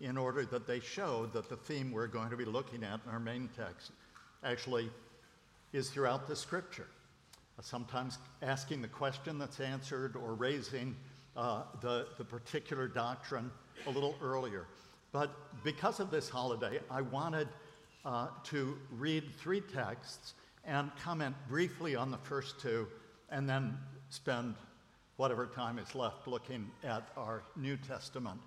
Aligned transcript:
in 0.00 0.16
order 0.16 0.44
that 0.44 0.66
they 0.66 0.80
show 0.80 1.26
that 1.32 1.48
the 1.48 1.56
theme 1.56 1.90
we're 1.90 2.06
going 2.06 2.30
to 2.30 2.36
be 2.36 2.44
looking 2.44 2.84
at 2.84 3.00
in 3.04 3.10
our 3.12 3.20
main 3.20 3.48
text 3.56 3.92
actually 4.44 4.88
is 5.72 5.90
throughout 5.90 6.26
the 6.26 6.36
scripture. 6.36 6.86
Sometimes 7.60 8.18
asking 8.42 8.82
the 8.82 8.88
question 8.88 9.36
that's 9.38 9.58
answered 9.58 10.14
or 10.14 10.34
raising 10.34 10.94
uh, 11.36 11.62
the, 11.80 12.06
the 12.16 12.24
particular 12.24 12.86
doctrine 12.86 13.50
a 13.86 13.90
little 13.90 14.14
earlier. 14.22 14.66
But 15.10 15.30
because 15.64 15.98
of 15.98 16.10
this 16.10 16.28
holiday, 16.28 16.78
I 16.88 17.00
wanted 17.00 17.48
uh, 18.04 18.28
to 18.44 18.78
read 18.92 19.24
three 19.38 19.60
texts 19.60 20.34
and 20.64 20.90
comment 21.02 21.34
briefly 21.48 21.96
on 21.96 22.10
the 22.10 22.18
first 22.18 22.60
two, 22.60 22.86
and 23.30 23.48
then 23.48 23.76
spend 24.10 24.54
whatever 25.16 25.46
time 25.46 25.78
is 25.78 25.94
left 25.94 26.28
looking 26.28 26.70
at 26.84 27.08
our 27.16 27.42
New 27.56 27.76
Testament. 27.76 28.38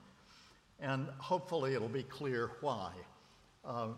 And 0.82 1.07
hopefully 1.20 1.75
it'll 1.75 1.88
be 1.88 2.04
clear 2.04 2.52
why. 2.59 2.91
Uh, 3.64 3.89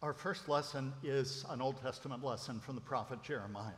our 0.00 0.12
first 0.12 0.48
lesson 0.48 0.92
is 1.02 1.44
an 1.50 1.60
Old 1.60 1.80
Testament 1.82 2.24
lesson 2.24 2.60
from 2.60 2.76
the 2.76 2.80
prophet 2.80 3.22
Jeremiah. 3.22 3.72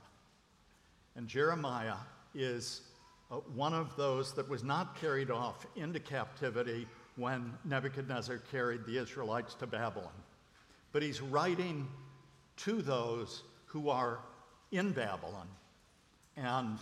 And 1.16 1.26
Jeremiah 1.26 1.96
is 2.34 2.82
uh, 3.30 3.36
one 3.54 3.72
of 3.72 3.96
those 3.96 4.34
that 4.34 4.48
was 4.48 4.62
not 4.62 5.00
carried 5.00 5.30
off 5.30 5.66
into 5.76 5.98
captivity 6.00 6.86
when 7.16 7.52
Nebuchadnezzar 7.64 8.38
carried 8.50 8.84
the 8.84 8.98
Israelites 8.98 9.54
to 9.54 9.66
Babylon. 9.66 10.12
But 10.92 11.02
he's 11.02 11.20
writing 11.20 11.88
to 12.58 12.82
those 12.82 13.42
who 13.66 13.88
are 13.88 14.18
in 14.72 14.92
Babylon 14.92 15.48
and 16.36 16.78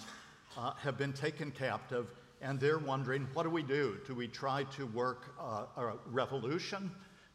uh, 0.57 0.73
have 0.75 0.99
been 0.99 1.13
taken 1.13 1.51
captive, 1.51 2.07
and 2.43 2.59
they're 2.59 2.79
wondering 2.79 3.27
what 3.33 3.45
do 3.45 3.51
we 3.51 3.63
do? 3.63 3.97
Do 4.07 4.15
we 4.15 4.29
try 4.29 4.65
to 4.77 4.87
work 4.87 5.35
uh, 5.41 5.65
a 5.77 5.93
revolution? 6.07 6.91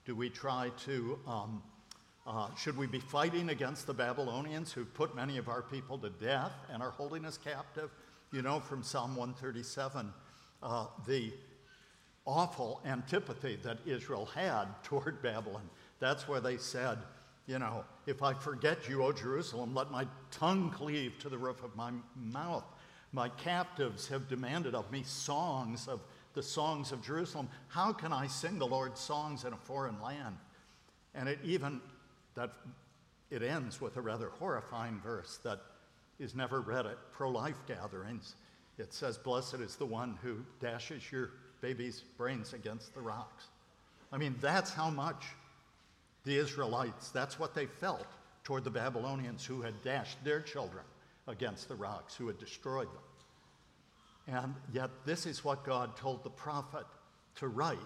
Do 0.06 0.16
we 0.16 0.30
try 0.30 0.72
to, 0.86 1.20
um, 1.26 1.64
uh, 2.28 2.54
should 2.56 2.78
we 2.78 2.88
be 2.88 3.00
fighting 3.00 3.50
against 3.50 3.88
the 3.88 3.94
Babylonians 3.94 4.72
who 4.72 4.86
put 4.86 5.16
many 5.16 5.38
of 5.38 5.48
our 5.48 5.62
people 5.62 5.98
to 6.00 6.10
death 6.10 6.54
and 6.72 6.84
are 6.84 6.92
holding 6.92 7.26
us 7.26 7.38
captive? 7.38 7.90
You 8.32 8.42
know 8.42 8.60
from 8.60 8.84
Psalm 8.84 9.16
137 9.16 10.14
uh, 10.62 10.86
the 11.08 11.32
awful 12.26 12.82
antipathy 12.86 13.58
that 13.64 13.78
Israel 13.86 14.26
had 14.36 14.66
toward 14.84 15.22
Babylon. 15.22 15.70
That's 16.00 16.28
where 16.28 16.42
they 16.42 16.58
said, 16.58 17.00
you 17.48 17.60
know, 17.60 17.86
if 18.06 18.22
I 18.22 18.34
forget 18.34 18.90
you, 18.90 19.04
O 19.04 19.14
Jerusalem, 19.14 19.74
let 19.74 19.90
my 19.90 20.06
tongue 20.32 20.70
cleave 20.70 21.18
to 21.20 21.30
the 21.30 21.38
roof 21.38 21.64
of 21.64 21.76
my 21.76 21.92
mouth. 22.16 22.66
My 23.12 23.30
captives 23.30 24.08
have 24.10 24.28
demanded 24.28 24.76
of 24.76 24.92
me 24.92 25.04
songs 25.04 25.88
of 25.88 26.02
the 26.34 26.44
songs 26.44 26.92
of 26.92 27.02
Jerusalem. 27.02 27.50
How 27.70 27.94
can 27.94 28.14
I 28.14 28.28
sing 28.28 28.60
the 28.60 28.68
Lord's 28.68 29.00
songs 29.00 29.44
in 29.44 29.54
a 29.54 29.58
foreign 29.58 30.00
land? 30.02 30.38
And 31.16 31.28
it 31.28 31.40
even 31.44 31.82
that 32.36 32.52
it 33.32 33.42
ends 33.42 33.82
with 33.82 33.98
a 33.98 34.02
rather 34.02 34.30
horrifying 34.30 35.00
verse 35.00 35.38
that 35.44 35.62
is 36.20 36.36
never 36.36 36.62
read 36.62 36.86
at 36.86 37.12
pro-life 37.12 37.58
gatherings. 37.68 38.36
It 38.78 38.94
says, 38.94 39.18
"Blessed 39.18 39.56
is 39.56 39.76
the 39.76 39.86
one 39.86 40.18
who 40.22 40.46
dashes 40.60 41.12
your 41.12 41.32
baby's 41.62 42.02
brains 42.02 42.54
against 42.54 42.94
the 42.94 43.02
rocks." 43.02 43.48
I 44.12 44.18
mean, 44.18 44.36
that's 44.40 44.72
how 44.72 44.90
much 44.90 45.26
the 46.24 46.38
Israelites, 46.38 47.10
that's 47.10 47.40
what 47.40 47.56
they 47.56 47.66
felt 47.66 48.08
toward 48.44 48.64
the 48.64 48.70
Babylonians 48.70 49.46
who 49.46 49.62
had 49.62 49.82
dashed 49.82 50.24
their 50.24 50.42
children 50.42 50.84
against 51.28 51.68
the 51.68 51.76
rocks, 51.76 52.16
who 52.16 52.28
had 52.28 52.38
destroyed 52.38 52.88
them. 52.88 54.36
And 54.42 54.56
yet, 54.74 54.90
this 55.06 55.26
is 55.26 55.44
what 55.44 55.64
God 55.64 55.96
told 55.96 56.24
the 56.24 56.30
prophet 56.30 56.86
to 57.36 57.48
write 57.48 57.78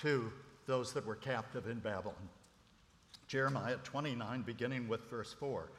to 0.00 0.32
those 0.66 0.92
that 0.92 1.06
were 1.06 1.16
captive 1.16 1.66
in 1.66 1.78
Babylon. 1.78 2.28
Jeremiah 3.26 3.76
29, 3.82 4.42
beginning 4.42 4.88
with 4.88 5.08
verse 5.08 5.32
4. 5.32 5.70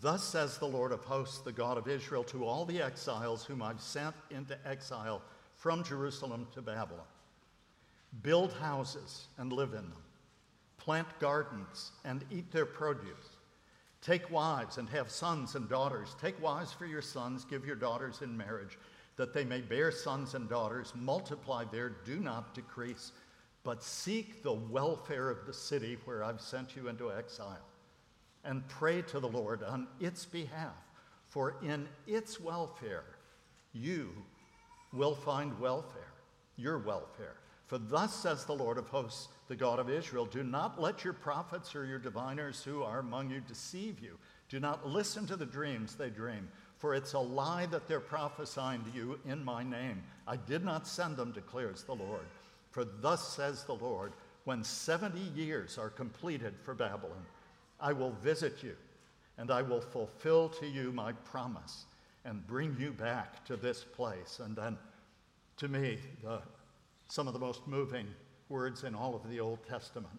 Thus 0.00 0.24
says 0.24 0.58
the 0.58 0.66
Lord 0.66 0.92
of 0.92 1.04
hosts, 1.04 1.38
the 1.38 1.52
God 1.52 1.78
of 1.78 1.86
Israel, 1.86 2.24
to 2.24 2.44
all 2.44 2.64
the 2.64 2.82
exiles 2.82 3.44
whom 3.44 3.62
I've 3.62 3.80
sent 3.80 4.16
into 4.30 4.58
exile 4.66 5.22
from 5.56 5.84
Jerusalem 5.84 6.46
to 6.54 6.62
Babylon 6.62 7.04
Build 8.22 8.52
houses 8.54 9.28
and 9.38 9.52
live 9.52 9.70
in 9.70 9.90
them 9.90 10.02
plant 10.78 11.08
gardens 11.18 11.90
and 12.04 12.24
eat 12.30 12.52
their 12.52 12.64
produce. 12.64 13.35
Take 14.02 14.30
wives 14.30 14.78
and 14.78 14.88
have 14.90 15.10
sons 15.10 15.54
and 15.54 15.68
daughters. 15.68 16.14
Take 16.20 16.40
wives 16.42 16.72
for 16.72 16.86
your 16.86 17.02
sons, 17.02 17.44
give 17.44 17.66
your 17.66 17.76
daughters 17.76 18.22
in 18.22 18.36
marriage, 18.36 18.78
that 19.16 19.32
they 19.32 19.44
may 19.44 19.60
bear 19.60 19.90
sons 19.90 20.34
and 20.34 20.48
daughters. 20.48 20.92
Multiply 20.94 21.64
there, 21.72 21.90
do 22.04 22.20
not 22.20 22.54
decrease, 22.54 23.12
but 23.64 23.82
seek 23.82 24.42
the 24.42 24.52
welfare 24.52 25.30
of 25.30 25.46
the 25.46 25.52
city 25.52 25.98
where 26.04 26.22
I've 26.22 26.40
sent 26.40 26.76
you 26.76 26.88
into 26.88 27.12
exile. 27.12 27.64
And 28.44 28.66
pray 28.68 29.02
to 29.02 29.18
the 29.18 29.28
Lord 29.28 29.64
on 29.64 29.88
its 29.98 30.24
behalf, 30.24 30.76
for 31.26 31.56
in 31.62 31.88
its 32.06 32.40
welfare 32.40 33.04
you 33.72 34.12
will 34.92 35.14
find 35.14 35.58
welfare, 35.58 36.12
your 36.56 36.78
welfare. 36.78 37.36
For 37.66 37.78
thus 37.78 38.14
says 38.14 38.44
the 38.44 38.54
Lord 38.54 38.78
of 38.78 38.88
hosts, 38.88 39.28
the 39.48 39.56
God 39.56 39.78
of 39.78 39.90
Israel 39.90 40.24
Do 40.24 40.44
not 40.44 40.80
let 40.80 41.04
your 41.04 41.12
prophets 41.12 41.74
or 41.74 41.84
your 41.84 41.98
diviners 41.98 42.62
who 42.62 42.82
are 42.82 43.00
among 43.00 43.30
you 43.30 43.40
deceive 43.40 43.98
you. 44.00 44.18
Do 44.48 44.60
not 44.60 44.86
listen 44.86 45.26
to 45.26 45.36
the 45.36 45.46
dreams 45.46 45.96
they 45.96 46.10
dream, 46.10 46.48
for 46.78 46.94
it's 46.94 47.14
a 47.14 47.18
lie 47.18 47.66
that 47.66 47.88
they're 47.88 48.00
prophesying 48.00 48.84
to 48.84 48.90
you 48.90 49.18
in 49.26 49.44
my 49.44 49.64
name. 49.64 50.02
I 50.26 50.36
did 50.36 50.64
not 50.64 50.86
send 50.86 51.16
them, 51.16 51.32
declares 51.32 51.82
the 51.82 51.94
Lord. 51.94 52.26
For 52.70 52.84
thus 52.84 53.34
says 53.34 53.64
the 53.64 53.74
Lord, 53.74 54.12
when 54.44 54.62
70 54.62 55.18
years 55.34 55.76
are 55.76 55.90
completed 55.90 56.54
for 56.62 56.74
Babylon, 56.74 57.26
I 57.80 57.92
will 57.92 58.12
visit 58.22 58.62
you, 58.62 58.76
and 59.38 59.50
I 59.50 59.62
will 59.62 59.80
fulfill 59.80 60.48
to 60.50 60.66
you 60.66 60.92
my 60.92 61.12
promise 61.12 61.86
and 62.24 62.46
bring 62.46 62.76
you 62.78 62.92
back 62.92 63.44
to 63.46 63.56
this 63.56 63.82
place. 63.82 64.40
And 64.44 64.54
then, 64.54 64.78
to 65.56 65.68
me, 65.68 65.98
the 66.22 66.40
some 67.08 67.26
of 67.26 67.32
the 67.32 67.40
most 67.40 67.66
moving 67.66 68.06
words 68.48 68.84
in 68.84 68.94
all 68.94 69.14
of 69.14 69.28
the 69.28 69.40
Old 69.40 69.58
Testament. 69.68 70.18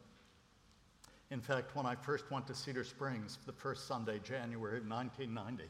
In 1.29 1.41
fact, 1.41 1.75
when 1.75 1.85
I 1.85 1.95
first 1.95 2.31
went 2.31 2.47
to 2.47 2.55
Cedar 2.55 2.83
Springs 2.83 3.37
the 3.45 3.51
first 3.51 3.87
Sunday, 3.87 4.19
January 4.23 4.77
of 4.77 4.87
1990, 4.87 5.69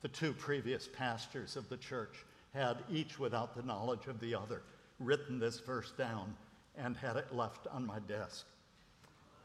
the 0.00 0.08
two 0.08 0.32
previous 0.32 0.88
pastors 0.88 1.56
of 1.56 1.68
the 1.68 1.76
church 1.76 2.24
had, 2.54 2.78
each 2.90 3.18
without 3.18 3.56
the 3.56 3.62
knowledge 3.62 4.06
of 4.06 4.20
the 4.20 4.34
other, 4.34 4.62
written 5.00 5.38
this 5.38 5.60
verse 5.60 5.92
down 5.92 6.34
and 6.76 6.96
had 6.96 7.16
it 7.16 7.34
left 7.34 7.66
on 7.68 7.86
my 7.86 7.98
desk. 8.00 8.46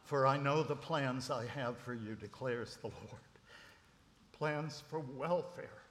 For 0.03 0.25
I 0.25 0.37
know 0.37 0.63
the 0.63 0.75
plans 0.75 1.29
I 1.29 1.45
have 1.47 1.77
for 1.77 1.93
you, 1.93 2.15
declares 2.15 2.77
the 2.81 2.87
Lord. 2.87 3.21
Plans 4.31 4.83
for 4.87 4.99
welfare, 4.99 5.81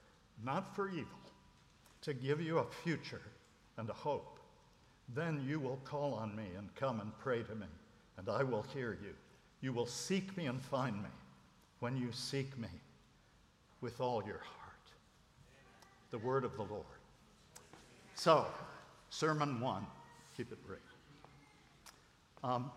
not 0.43 0.75
for 0.75 0.89
evil, 0.89 1.05
to 2.01 2.13
give 2.13 2.41
you 2.41 2.59
a 2.59 2.65
future 2.83 3.21
and 3.77 3.89
a 3.89 3.93
hope. 3.93 4.36
Then 5.13 5.45
you 5.47 5.59
will 5.59 5.79
call 5.83 6.13
on 6.13 6.35
me 6.35 6.45
and 6.57 6.73
come 6.75 6.99
and 6.99 7.17
pray 7.19 7.43
to 7.43 7.55
me, 7.55 7.67
and 8.17 8.27
I 8.29 8.43
will 8.43 8.65
hear 8.73 8.97
you. 9.01 9.13
You 9.61 9.73
will 9.73 9.85
seek 9.85 10.35
me 10.37 10.45
and 10.45 10.61
find 10.61 11.01
me 11.01 11.09
when 11.79 11.97
you 11.97 12.11
seek 12.11 12.57
me 12.57 12.67
with 13.81 14.01
all 14.01 14.23
your 14.25 14.39
heart. 14.39 14.73
The 16.11 16.17
word 16.17 16.43
of 16.43 16.55
the 16.55 16.63
Lord. 16.63 16.85
So, 18.15 18.45
sermon 19.09 19.59
one, 19.61 19.85
keep 20.35 20.51
it 20.51 20.65
brief. 20.65 20.79
Um, 22.43 22.71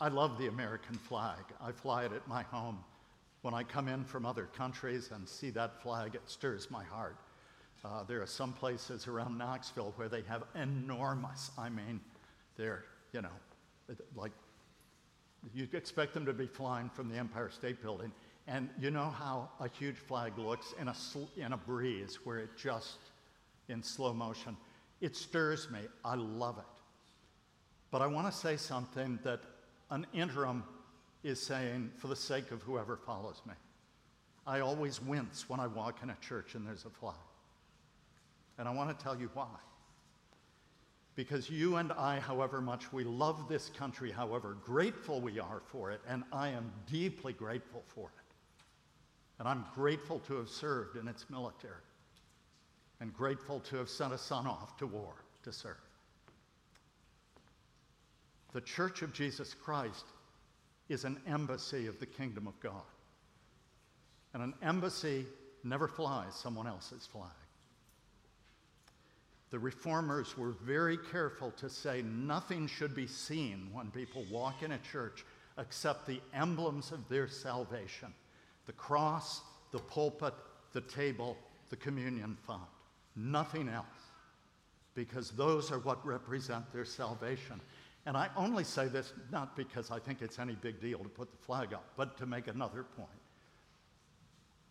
I 0.00 0.08
love 0.08 0.38
the 0.38 0.48
American 0.48 0.96
flag. 0.96 1.42
I 1.60 1.72
fly 1.72 2.04
it 2.04 2.12
at 2.12 2.26
my 2.28 2.42
home. 2.42 2.78
When 3.42 3.54
I 3.54 3.62
come 3.62 3.88
in 3.88 4.04
from 4.04 4.26
other 4.26 4.46
countries 4.46 5.10
and 5.12 5.26
see 5.28 5.50
that 5.50 5.80
flag, 5.82 6.14
it 6.14 6.22
stirs 6.26 6.70
my 6.70 6.84
heart. 6.84 7.16
Uh, 7.86 8.02
there 8.02 8.20
are 8.20 8.26
some 8.26 8.52
places 8.52 9.06
around 9.06 9.38
Knoxville 9.38 9.92
where 9.94 10.08
they 10.08 10.22
have 10.22 10.42
enormous, 10.56 11.52
I 11.56 11.68
mean, 11.68 12.00
they're, 12.56 12.84
you 13.12 13.22
know, 13.22 13.28
like 14.16 14.32
you 15.54 15.68
expect 15.72 16.12
them 16.12 16.26
to 16.26 16.32
be 16.32 16.46
flying 16.46 16.88
from 16.88 17.08
the 17.08 17.16
Empire 17.16 17.48
State 17.48 17.80
Building. 17.80 18.10
And 18.48 18.68
you 18.80 18.90
know 18.90 19.10
how 19.16 19.50
a 19.60 19.68
huge 19.68 19.96
flag 19.96 20.36
looks 20.36 20.74
in 20.80 20.88
a, 20.88 20.94
sl- 20.94 21.30
in 21.36 21.52
a 21.52 21.56
breeze 21.56 22.18
where 22.24 22.38
it 22.38 22.50
just, 22.56 22.98
in 23.68 23.82
slow 23.82 24.12
motion. 24.12 24.56
It 25.00 25.14
stirs 25.14 25.70
me. 25.70 25.80
I 26.04 26.16
love 26.16 26.58
it. 26.58 26.64
But 27.92 28.02
I 28.02 28.08
want 28.08 28.26
to 28.26 28.36
say 28.36 28.56
something 28.56 29.20
that 29.22 29.40
an 29.90 30.06
interim 30.12 30.64
is 31.22 31.40
saying 31.40 31.92
for 31.96 32.08
the 32.08 32.16
sake 32.16 32.50
of 32.50 32.62
whoever 32.62 32.96
follows 32.96 33.42
me. 33.46 33.54
I 34.44 34.60
always 34.60 35.00
wince 35.00 35.48
when 35.48 35.60
I 35.60 35.68
walk 35.68 36.00
in 36.02 36.10
a 36.10 36.16
church 36.20 36.56
and 36.56 36.66
there's 36.66 36.84
a 36.84 36.90
flag. 36.90 37.14
And 38.58 38.68
I 38.68 38.72
want 38.72 38.96
to 38.96 39.02
tell 39.02 39.18
you 39.18 39.30
why. 39.34 39.48
Because 41.14 41.48
you 41.48 41.76
and 41.76 41.92
I, 41.92 42.20
however 42.20 42.60
much 42.60 42.92
we 42.92 43.04
love 43.04 43.48
this 43.48 43.70
country, 43.70 44.10
however 44.10 44.56
grateful 44.64 45.20
we 45.20 45.38
are 45.40 45.62
for 45.66 45.90
it, 45.90 46.00
and 46.06 46.24
I 46.32 46.48
am 46.48 46.70
deeply 46.90 47.32
grateful 47.32 47.82
for 47.86 48.08
it. 48.08 48.34
And 49.38 49.48
I'm 49.48 49.64
grateful 49.74 50.18
to 50.20 50.36
have 50.36 50.48
served 50.48 50.96
in 50.96 51.08
its 51.08 51.28
military 51.30 51.74
and 53.00 53.12
grateful 53.14 53.60
to 53.60 53.76
have 53.76 53.88
sent 53.88 54.12
a 54.12 54.18
son 54.18 54.46
off 54.46 54.76
to 54.78 54.86
war 54.86 55.14
to 55.42 55.52
serve. 55.52 55.76
The 58.52 58.60
Church 58.62 59.02
of 59.02 59.12
Jesus 59.12 59.54
Christ 59.54 60.04
is 60.88 61.04
an 61.04 61.20
embassy 61.26 61.86
of 61.86 61.98
the 61.98 62.06
kingdom 62.06 62.46
of 62.46 62.58
God. 62.60 62.82
And 64.32 64.42
an 64.42 64.54
embassy 64.62 65.26
never 65.64 65.88
flies 65.88 66.34
someone 66.34 66.66
else's 66.66 67.06
flag. 67.06 67.30
The 69.56 69.60
reformers 69.60 70.36
were 70.36 70.50
very 70.50 70.98
careful 70.98 71.50
to 71.52 71.70
say 71.70 72.02
nothing 72.02 72.66
should 72.66 72.94
be 72.94 73.06
seen 73.06 73.70
when 73.72 73.90
people 73.90 74.26
walk 74.30 74.62
in 74.62 74.72
a 74.72 74.78
church 74.80 75.24
except 75.56 76.06
the 76.06 76.20
emblems 76.34 76.92
of 76.92 77.08
their 77.08 77.26
salvation 77.26 78.12
the 78.66 78.74
cross, 78.74 79.40
the 79.72 79.78
pulpit, 79.78 80.34
the 80.74 80.82
table, 80.82 81.38
the 81.70 81.76
communion 81.76 82.36
font. 82.46 82.68
Nothing 83.16 83.70
else. 83.70 83.86
Because 84.94 85.30
those 85.30 85.72
are 85.72 85.78
what 85.78 86.04
represent 86.06 86.70
their 86.70 86.84
salvation. 86.84 87.58
And 88.04 88.14
I 88.14 88.28
only 88.36 88.62
say 88.62 88.88
this 88.88 89.14
not 89.32 89.56
because 89.56 89.90
I 89.90 89.98
think 90.00 90.20
it's 90.20 90.38
any 90.38 90.56
big 90.56 90.82
deal 90.82 90.98
to 90.98 91.08
put 91.08 91.30
the 91.30 91.38
flag 91.38 91.72
up, 91.72 91.86
but 91.96 92.18
to 92.18 92.26
make 92.26 92.46
another 92.46 92.82
point. 92.82 93.08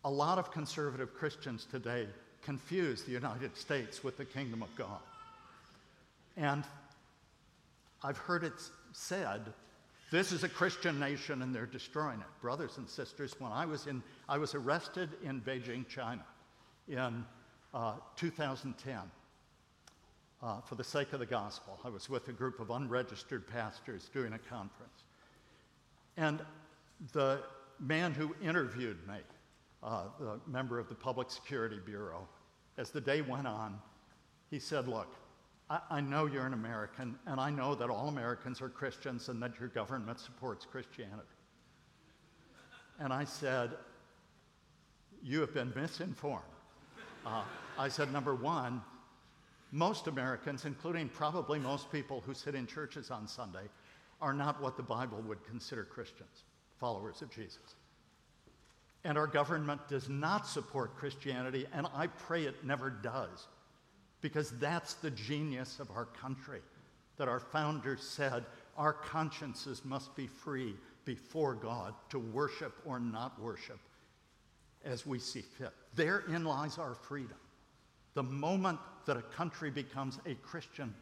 A 0.04 0.10
lot 0.10 0.38
of 0.38 0.52
conservative 0.52 1.12
Christians 1.12 1.66
today 1.68 2.06
confuse 2.46 3.02
the 3.02 3.10
United 3.10 3.56
States 3.56 4.04
with 4.04 4.16
the 4.16 4.24
kingdom 4.24 4.62
of 4.62 4.74
God. 4.76 5.00
And 6.36 6.62
I've 8.04 8.18
heard 8.18 8.44
it 8.44 8.52
said, 8.92 9.52
this 10.12 10.30
is 10.30 10.44
a 10.44 10.48
Christian 10.48 11.00
nation 11.00 11.42
and 11.42 11.52
they're 11.52 11.66
destroying 11.66 12.20
it. 12.20 12.40
Brothers 12.40 12.78
and 12.78 12.88
sisters, 12.88 13.34
when 13.40 13.50
I 13.50 13.66
was 13.66 13.88
in, 13.88 14.00
I 14.28 14.38
was 14.38 14.54
arrested 14.54 15.10
in 15.24 15.40
Beijing, 15.40 15.88
China 15.88 16.24
in 16.88 17.24
uh, 17.74 17.94
2010 18.14 18.96
uh, 20.40 20.60
for 20.60 20.76
the 20.76 20.84
sake 20.84 21.12
of 21.12 21.18
the 21.18 21.26
gospel. 21.26 21.80
I 21.84 21.88
was 21.88 22.08
with 22.08 22.28
a 22.28 22.32
group 22.32 22.60
of 22.60 22.70
unregistered 22.70 23.48
pastors 23.48 24.08
doing 24.14 24.34
a 24.34 24.38
conference. 24.38 25.02
And 26.16 26.40
the 27.12 27.40
man 27.80 28.14
who 28.14 28.36
interviewed 28.40 28.98
me, 29.08 29.16
uh, 29.86 30.02
the 30.18 30.40
member 30.48 30.80
of 30.80 30.88
the 30.88 30.94
Public 30.94 31.30
Security 31.30 31.78
Bureau, 31.84 32.26
as 32.76 32.90
the 32.90 33.00
day 33.00 33.22
went 33.22 33.46
on, 33.46 33.78
he 34.50 34.58
said, 34.58 34.88
Look, 34.88 35.14
I, 35.70 35.78
I 35.90 36.00
know 36.00 36.26
you're 36.26 36.44
an 36.44 36.52
American, 36.52 37.16
and 37.26 37.40
I 37.40 37.50
know 37.50 37.76
that 37.76 37.88
all 37.88 38.08
Americans 38.08 38.60
are 38.60 38.68
Christians 38.68 39.28
and 39.28 39.40
that 39.42 39.58
your 39.60 39.68
government 39.68 40.18
supports 40.18 40.66
Christianity. 40.66 41.22
And 42.98 43.12
I 43.12 43.24
said, 43.24 43.70
You 45.22 45.40
have 45.40 45.54
been 45.54 45.72
misinformed. 45.76 46.42
Uh, 47.24 47.44
I 47.78 47.88
said, 47.88 48.12
Number 48.12 48.34
one, 48.34 48.82
most 49.70 50.08
Americans, 50.08 50.64
including 50.64 51.08
probably 51.08 51.60
most 51.60 51.92
people 51.92 52.22
who 52.26 52.34
sit 52.34 52.56
in 52.56 52.66
churches 52.66 53.12
on 53.12 53.28
Sunday, 53.28 53.68
are 54.20 54.32
not 54.32 54.60
what 54.60 54.76
the 54.76 54.82
Bible 54.82 55.22
would 55.28 55.44
consider 55.44 55.84
Christians, 55.84 56.42
followers 56.80 57.22
of 57.22 57.30
Jesus. 57.30 57.76
And 59.06 59.16
our 59.16 59.28
government 59.28 59.86
does 59.86 60.08
not 60.08 60.48
support 60.48 60.96
Christianity, 60.96 61.64
and 61.72 61.86
I 61.94 62.08
pray 62.08 62.42
it 62.42 62.64
never 62.64 62.90
does, 62.90 63.46
because 64.20 64.50
that's 64.58 64.94
the 64.94 65.12
genius 65.12 65.78
of 65.78 65.92
our 65.92 66.06
country. 66.06 66.60
That 67.16 67.28
our 67.28 67.38
founders 67.38 68.02
said 68.02 68.44
our 68.76 68.92
consciences 68.92 69.84
must 69.84 70.16
be 70.16 70.26
free 70.26 70.74
before 71.04 71.54
God 71.54 71.94
to 72.10 72.18
worship 72.18 72.74
or 72.84 72.98
not 72.98 73.40
worship 73.40 73.78
as 74.84 75.06
we 75.06 75.20
see 75.20 75.42
fit. 75.42 75.70
Therein 75.94 76.44
lies 76.44 76.76
our 76.76 76.96
freedom. 76.96 77.38
The 78.14 78.24
moment 78.24 78.80
that 79.06 79.16
a 79.16 79.22
country 79.22 79.70
becomes 79.70 80.18
a 80.26 80.34
Christian 80.34 80.92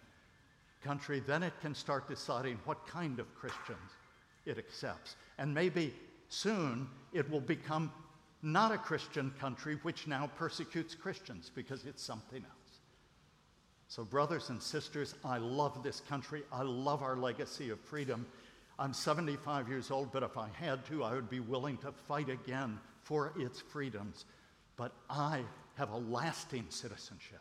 country, 0.82 1.20
then 1.20 1.42
it 1.42 1.54
can 1.62 1.74
start 1.74 2.06
deciding 2.06 2.58
what 2.66 2.86
kind 2.86 3.18
of 3.18 3.34
Christians 3.34 3.92
it 4.44 4.58
accepts. 4.58 5.16
And 5.38 5.54
maybe 5.54 5.94
soon 6.34 6.88
it 7.12 7.30
will 7.30 7.40
become 7.40 7.92
not 8.42 8.72
a 8.72 8.78
Christian 8.78 9.32
country 9.40 9.78
which 9.82 10.06
now 10.06 10.30
persecutes 10.36 10.94
Christians 10.94 11.50
because 11.54 11.86
it's 11.86 12.02
something 12.02 12.42
else. 12.42 12.80
So, 13.88 14.04
brothers 14.04 14.50
and 14.50 14.62
sisters, 14.62 15.14
I 15.24 15.38
love 15.38 15.82
this 15.82 16.00
country. 16.00 16.42
I 16.52 16.62
love 16.62 17.02
our 17.02 17.16
legacy 17.16 17.70
of 17.70 17.80
freedom. 17.80 18.26
I'm 18.78 18.92
75 18.92 19.68
years 19.68 19.90
old, 19.90 20.10
but 20.12 20.22
if 20.22 20.36
I 20.36 20.48
had 20.52 20.84
to, 20.86 21.04
I 21.04 21.14
would 21.14 21.30
be 21.30 21.40
willing 21.40 21.76
to 21.78 21.92
fight 21.92 22.28
again 22.28 22.78
for 23.04 23.32
its 23.38 23.60
freedoms. 23.60 24.24
But 24.76 24.92
I 25.08 25.42
have 25.76 25.90
a 25.90 25.98
lasting 25.98 26.66
citizenship. 26.70 27.40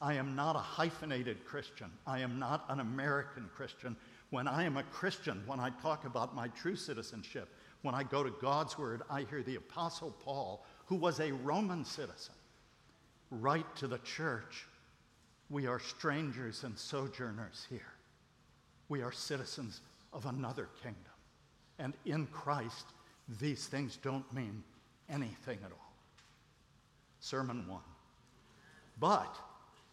I 0.00 0.14
am 0.14 0.36
not 0.36 0.54
a 0.54 0.60
hyphenated 0.60 1.44
Christian. 1.44 1.90
I 2.06 2.20
am 2.20 2.38
not 2.38 2.64
an 2.68 2.80
American 2.80 3.48
Christian. 3.54 3.96
When 4.30 4.46
I 4.46 4.64
am 4.64 4.76
a 4.76 4.82
Christian, 4.84 5.42
when 5.46 5.58
I 5.58 5.70
talk 5.70 6.04
about 6.04 6.36
my 6.36 6.48
true 6.48 6.76
citizenship, 6.76 7.48
when 7.82 7.94
I 7.94 8.02
go 8.02 8.22
to 8.22 8.30
God's 8.40 8.76
Word, 8.78 9.02
I 9.08 9.22
hear 9.22 9.42
the 9.42 9.56
Apostle 9.56 10.14
Paul, 10.24 10.64
who 10.86 10.96
was 10.96 11.20
a 11.20 11.32
Roman 11.32 11.84
citizen, 11.84 12.34
write 13.30 13.76
to 13.76 13.86
the 13.86 13.98
church 13.98 14.66
We 15.50 15.66
are 15.66 15.78
strangers 15.78 16.64
and 16.64 16.76
sojourners 16.76 17.66
here. 17.70 17.92
We 18.88 19.02
are 19.02 19.12
citizens 19.12 19.80
of 20.12 20.26
another 20.26 20.68
kingdom. 20.82 21.02
And 21.78 21.94
in 22.04 22.26
Christ, 22.26 22.86
these 23.40 23.66
things 23.66 23.96
don't 23.96 24.30
mean 24.32 24.62
anything 25.08 25.58
at 25.64 25.70
all. 25.70 25.92
Sermon 27.20 27.66
one. 27.68 27.80
But 28.98 29.36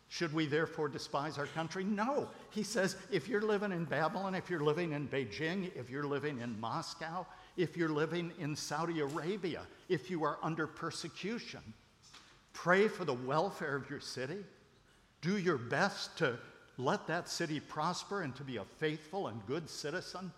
should 0.08 0.34
we 0.34 0.46
therefore 0.46 0.88
despise 0.88 1.38
our 1.38 1.48
country? 1.48 1.84
No. 1.84 2.30
He 2.50 2.64
says 2.64 2.96
if 3.12 3.28
you're 3.28 3.42
living 3.42 3.72
in 3.72 3.86
Babylon, 3.86 4.36
if 4.36 4.50
you're 4.50 4.62
living 4.62 4.94
in 4.94 5.08
Beijing, 5.08 5.76
if 5.76 5.90
you're 5.90 6.06
living 6.06 6.40
in 6.40 6.60
Moscow, 6.60 7.26
if 7.58 7.78
you're 7.78 7.90
living 7.90 8.32
in 8.40 8.56
Saudi 8.56 9.00
Arabia, 9.00 9.62
if 9.90 10.10
you 10.10 10.24
are 10.24 10.38
under 10.44 10.68
persecution, 10.68 11.62
pray 12.54 12.88
for 12.88 13.06
the 13.06 13.14
welfare 13.14 13.76
of 13.76 13.90
your 13.90 14.00
city. 14.00 14.40
Do 15.22 15.38
your 15.38 15.58
best 15.58 16.18
to 16.18 16.38
let 16.78 17.08
that 17.08 17.30
city 17.30 17.60
prosper 17.60 18.22
and 18.22 18.36
to 18.36 18.44
be 18.44 18.58
a 18.58 18.66
faithful 18.78 19.28
and 19.28 19.46
good 19.46 19.70
citizen. 19.70 20.32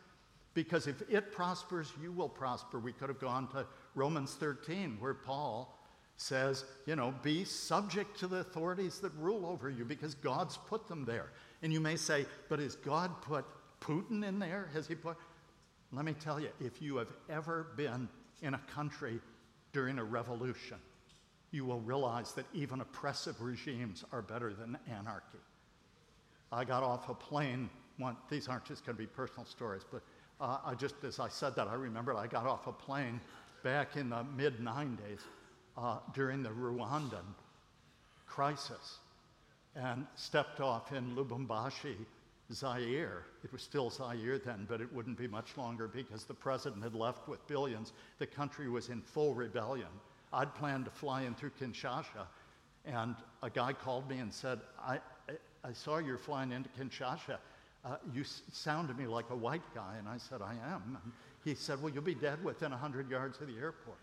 Because 0.54 0.88
if 0.88 1.02
it 1.10 1.32
prospers, 1.32 1.92
you 2.02 2.12
will 2.12 2.30
prosper. 2.30 2.80
We 2.80 2.94
could 2.94 3.10
have 3.10 3.20
gone 3.20 3.48
to 3.50 3.66
Romans 3.96 4.36
13, 4.36 4.98
where 5.00 5.14
Paul 5.14 5.78
says, 6.18 6.66
you 6.86 6.96
know, 6.96 7.14
be 7.22 7.44
subject 7.44 8.20
to 8.20 8.28
the 8.28 8.38
authorities 8.38 9.00
that 9.00 9.12
rule 9.20 9.46
over 9.46 9.70
you 9.70 9.86
because 9.86 10.16
God's 10.16 10.58
put 10.58 10.88
them 10.88 11.06
there. 11.06 11.30
And 11.62 11.72
you 11.72 11.80
may 11.80 11.96
say, 11.96 12.26
but 12.50 12.60
has 12.60 12.76
God 12.76 13.22
put 13.22 13.46
Putin 13.82 14.28
in 14.28 14.40
there? 14.40 14.70
Has 14.74 14.88
he 14.88 14.96
put. 14.96 15.18
Let 15.94 16.06
me 16.06 16.14
tell 16.14 16.40
you, 16.40 16.50
if 16.60 16.82
you 16.82 16.98
have 16.98 17.12
ever 17.30 17.68
been 17.78 18.10
in 18.42 18.54
a 18.54 18.62
country 18.74 19.20
during 19.72 20.00
a 20.00 20.04
revolution, 20.04 20.78
you 21.52 21.66
will 21.66 21.80
realize 21.80 22.34
that 22.34 22.46
even 22.54 22.82
oppressive 22.82 23.42
regimes 23.42 24.04
are 24.12 24.22
better 24.22 24.54
than 24.54 24.78
anarchy. 24.90 25.40
I 26.52 26.66
got 26.66 26.84
off 26.84 27.10
a 27.10 27.14
plane, 27.14 27.70
one, 27.98 28.18
these 28.30 28.48
aren't 28.48 28.66
just 28.66 28.86
going 28.86 28.96
to 28.96 29.02
be 29.02 29.08
personal 29.08 29.46
stories, 29.46 29.84
but 29.90 30.02
uh, 30.40 30.60
I 30.66 30.76
just, 30.76 30.96
as 31.04 31.20
I 31.20 31.30
said 31.30 31.56
that, 31.56 31.68
I 31.68 31.74
remembered 31.74 32.16
I 32.16 32.28
got 32.28 32.46
off 32.46 32.68
a 32.68 32.72
plane 32.72 33.20
back 33.64 33.96
in 33.96 34.10
the 34.10 34.24
mid 34.36 34.60
90s 34.60 35.22
uh, 35.78 35.98
during 36.14 36.44
the 36.44 36.50
Rwandan 36.50 37.26
crisis 38.28 39.00
and 39.76 40.06
stepped 40.16 40.60
off 40.60 40.92
in 40.92 41.16
Lubumbashi, 41.16 41.96
Zaire. 42.54 43.24
It 43.44 43.52
was 43.52 43.62
still 43.62 43.90
Zaire 43.90 44.40
then, 44.40 44.66
but 44.70 44.82
it 44.82 44.92
wouldn't 44.94 45.18
be 45.18 45.28
much 45.28 45.58
longer 45.58 45.88
because 45.88 46.24
the 46.24 46.34
president 46.34 46.84
had 46.84 46.96
left 46.96 47.28
with 47.28 47.46
billions. 47.48 47.94
The 48.20 48.28
country 48.28 48.70
was 48.70 48.90
in 48.90 49.02
full 49.02 49.34
rebellion. 49.34 49.88
I'd 50.32 50.54
planned 50.56 50.86
to 50.86 50.92
fly 50.92 51.24
in 51.24 51.36
through 51.36 51.52
Kinshasa, 51.60 52.28
and 52.86 53.16
a 53.44 53.50
guy 53.50 53.74
called 53.74 54.10
me 54.10 54.20
and 54.20 54.34
said, 54.34 54.60
I, 54.80 55.00
I, 55.64 55.74
saw 55.74 55.98
you're 55.98 56.18
flying 56.18 56.52
into 56.52 56.70
Kinshasa. 56.70 57.38
Uh, 57.84 57.96
you 58.14 58.22
s- 58.22 58.42
sound 58.52 58.88
to 58.90 58.94
me 58.94 59.08
like 59.08 59.30
a 59.30 59.36
white 59.36 59.62
guy. 59.76 59.96
And 59.98 60.08
I 60.08 60.18
said, 60.18 60.42
I 60.42 60.54
am. 60.54 60.98
And 61.04 61.14
he 61.44 61.54
said, 61.54 61.82
Well, 61.82 61.94
you'll 61.94 62.04
be 62.04 62.16
dead 62.16 62.44
within 62.44 62.72
100 62.72 63.10
yards 63.10 63.40
of 63.42 63.48
the 63.48 63.58
airport. 63.58 63.98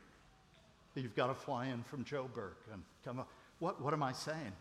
You've 0.94 1.16
got 1.16 1.26
to 1.26 1.34
fly 1.34 1.66
in 1.66 1.82
from 1.82 2.04
Joburg 2.04 2.54
and 2.72 2.82
come 3.04 3.20
up. 3.20 3.28
What, 3.58 3.82
what 3.82 3.92
am 3.92 4.02
I 4.02 4.12
saying? 4.12 4.52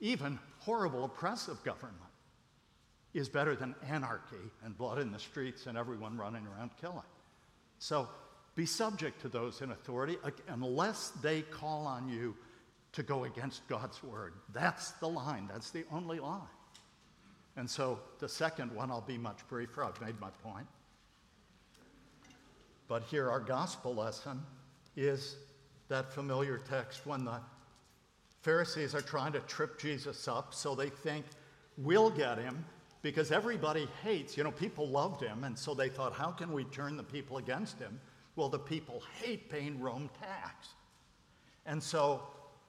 Even 0.00 0.38
horrible, 0.58 1.04
oppressive 1.04 1.62
government 1.64 1.96
is 3.16 3.28
better 3.30 3.56
than 3.56 3.74
anarchy 3.88 4.36
and 4.62 4.76
blood 4.76 4.98
in 4.98 5.10
the 5.10 5.18
streets 5.18 5.66
and 5.66 5.78
everyone 5.78 6.18
running 6.18 6.46
around 6.46 6.70
killing. 6.78 7.02
So 7.78 8.08
be 8.54 8.66
subject 8.66 9.20
to 9.22 9.28
those 9.28 9.62
in 9.62 9.70
authority 9.70 10.18
unless 10.48 11.10
they 11.22 11.40
call 11.42 11.86
on 11.86 12.08
you 12.08 12.36
to 12.92 13.02
go 13.02 13.24
against 13.24 13.66
God's 13.68 14.02
word. 14.02 14.34
That's 14.52 14.92
the 14.92 15.08
line, 15.08 15.48
that's 15.50 15.70
the 15.70 15.84
only 15.90 16.18
line. 16.18 16.42
And 17.56 17.68
so 17.68 18.00
the 18.18 18.28
second 18.28 18.70
one, 18.74 18.90
I'll 18.90 19.00
be 19.00 19.16
much 19.16 19.38
briefer. 19.48 19.82
I've 19.82 20.00
made 20.02 20.20
my 20.20 20.28
point. 20.42 20.66
But 22.86 23.02
here, 23.04 23.30
our 23.30 23.40
gospel 23.40 23.94
lesson 23.94 24.42
is 24.94 25.36
that 25.88 26.12
familiar 26.12 26.58
text 26.58 27.06
when 27.06 27.24
the 27.24 27.40
Pharisees 28.42 28.94
are 28.94 29.00
trying 29.00 29.32
to 29.32 29.40
trip 29.40 29.80
Jesus 29.80 30.28
up 30.28 30.52
so 30.52 30.74
they 30.74 30.90
think 30.90 31.24
we'll 31.78 32.10
get 32.10 32.38
him 32.38 32.62
because 33.06 33.30
everybody 33.30 33.86
hates, 34.02 34.36
you 34.36 34.42
know, 34.42 34.50
people 34.50 34.88
loved 34.88 35.22
him, 35.22 35.44
and 35.44 35.56
so 35.56 35.74
they 35.74 35.88
thought, 35.88 36.12
how 36.12 36.32
can 36.32 36.52
we 36.52 36.64
turn 36.64 36.96
the 36.96 37.04
people 37.04 37.38
against 37.38 37.78
him? 37.78 38.00
Well, 38.34 38.48
the 38.48 38.58
people 38.58 39.00
hate 39.22 39.48
paying 39.48 39.80
Rome 39.80 40.10
tax. 40.20 40.70
And 41.66 41.80
so 41.80 42.20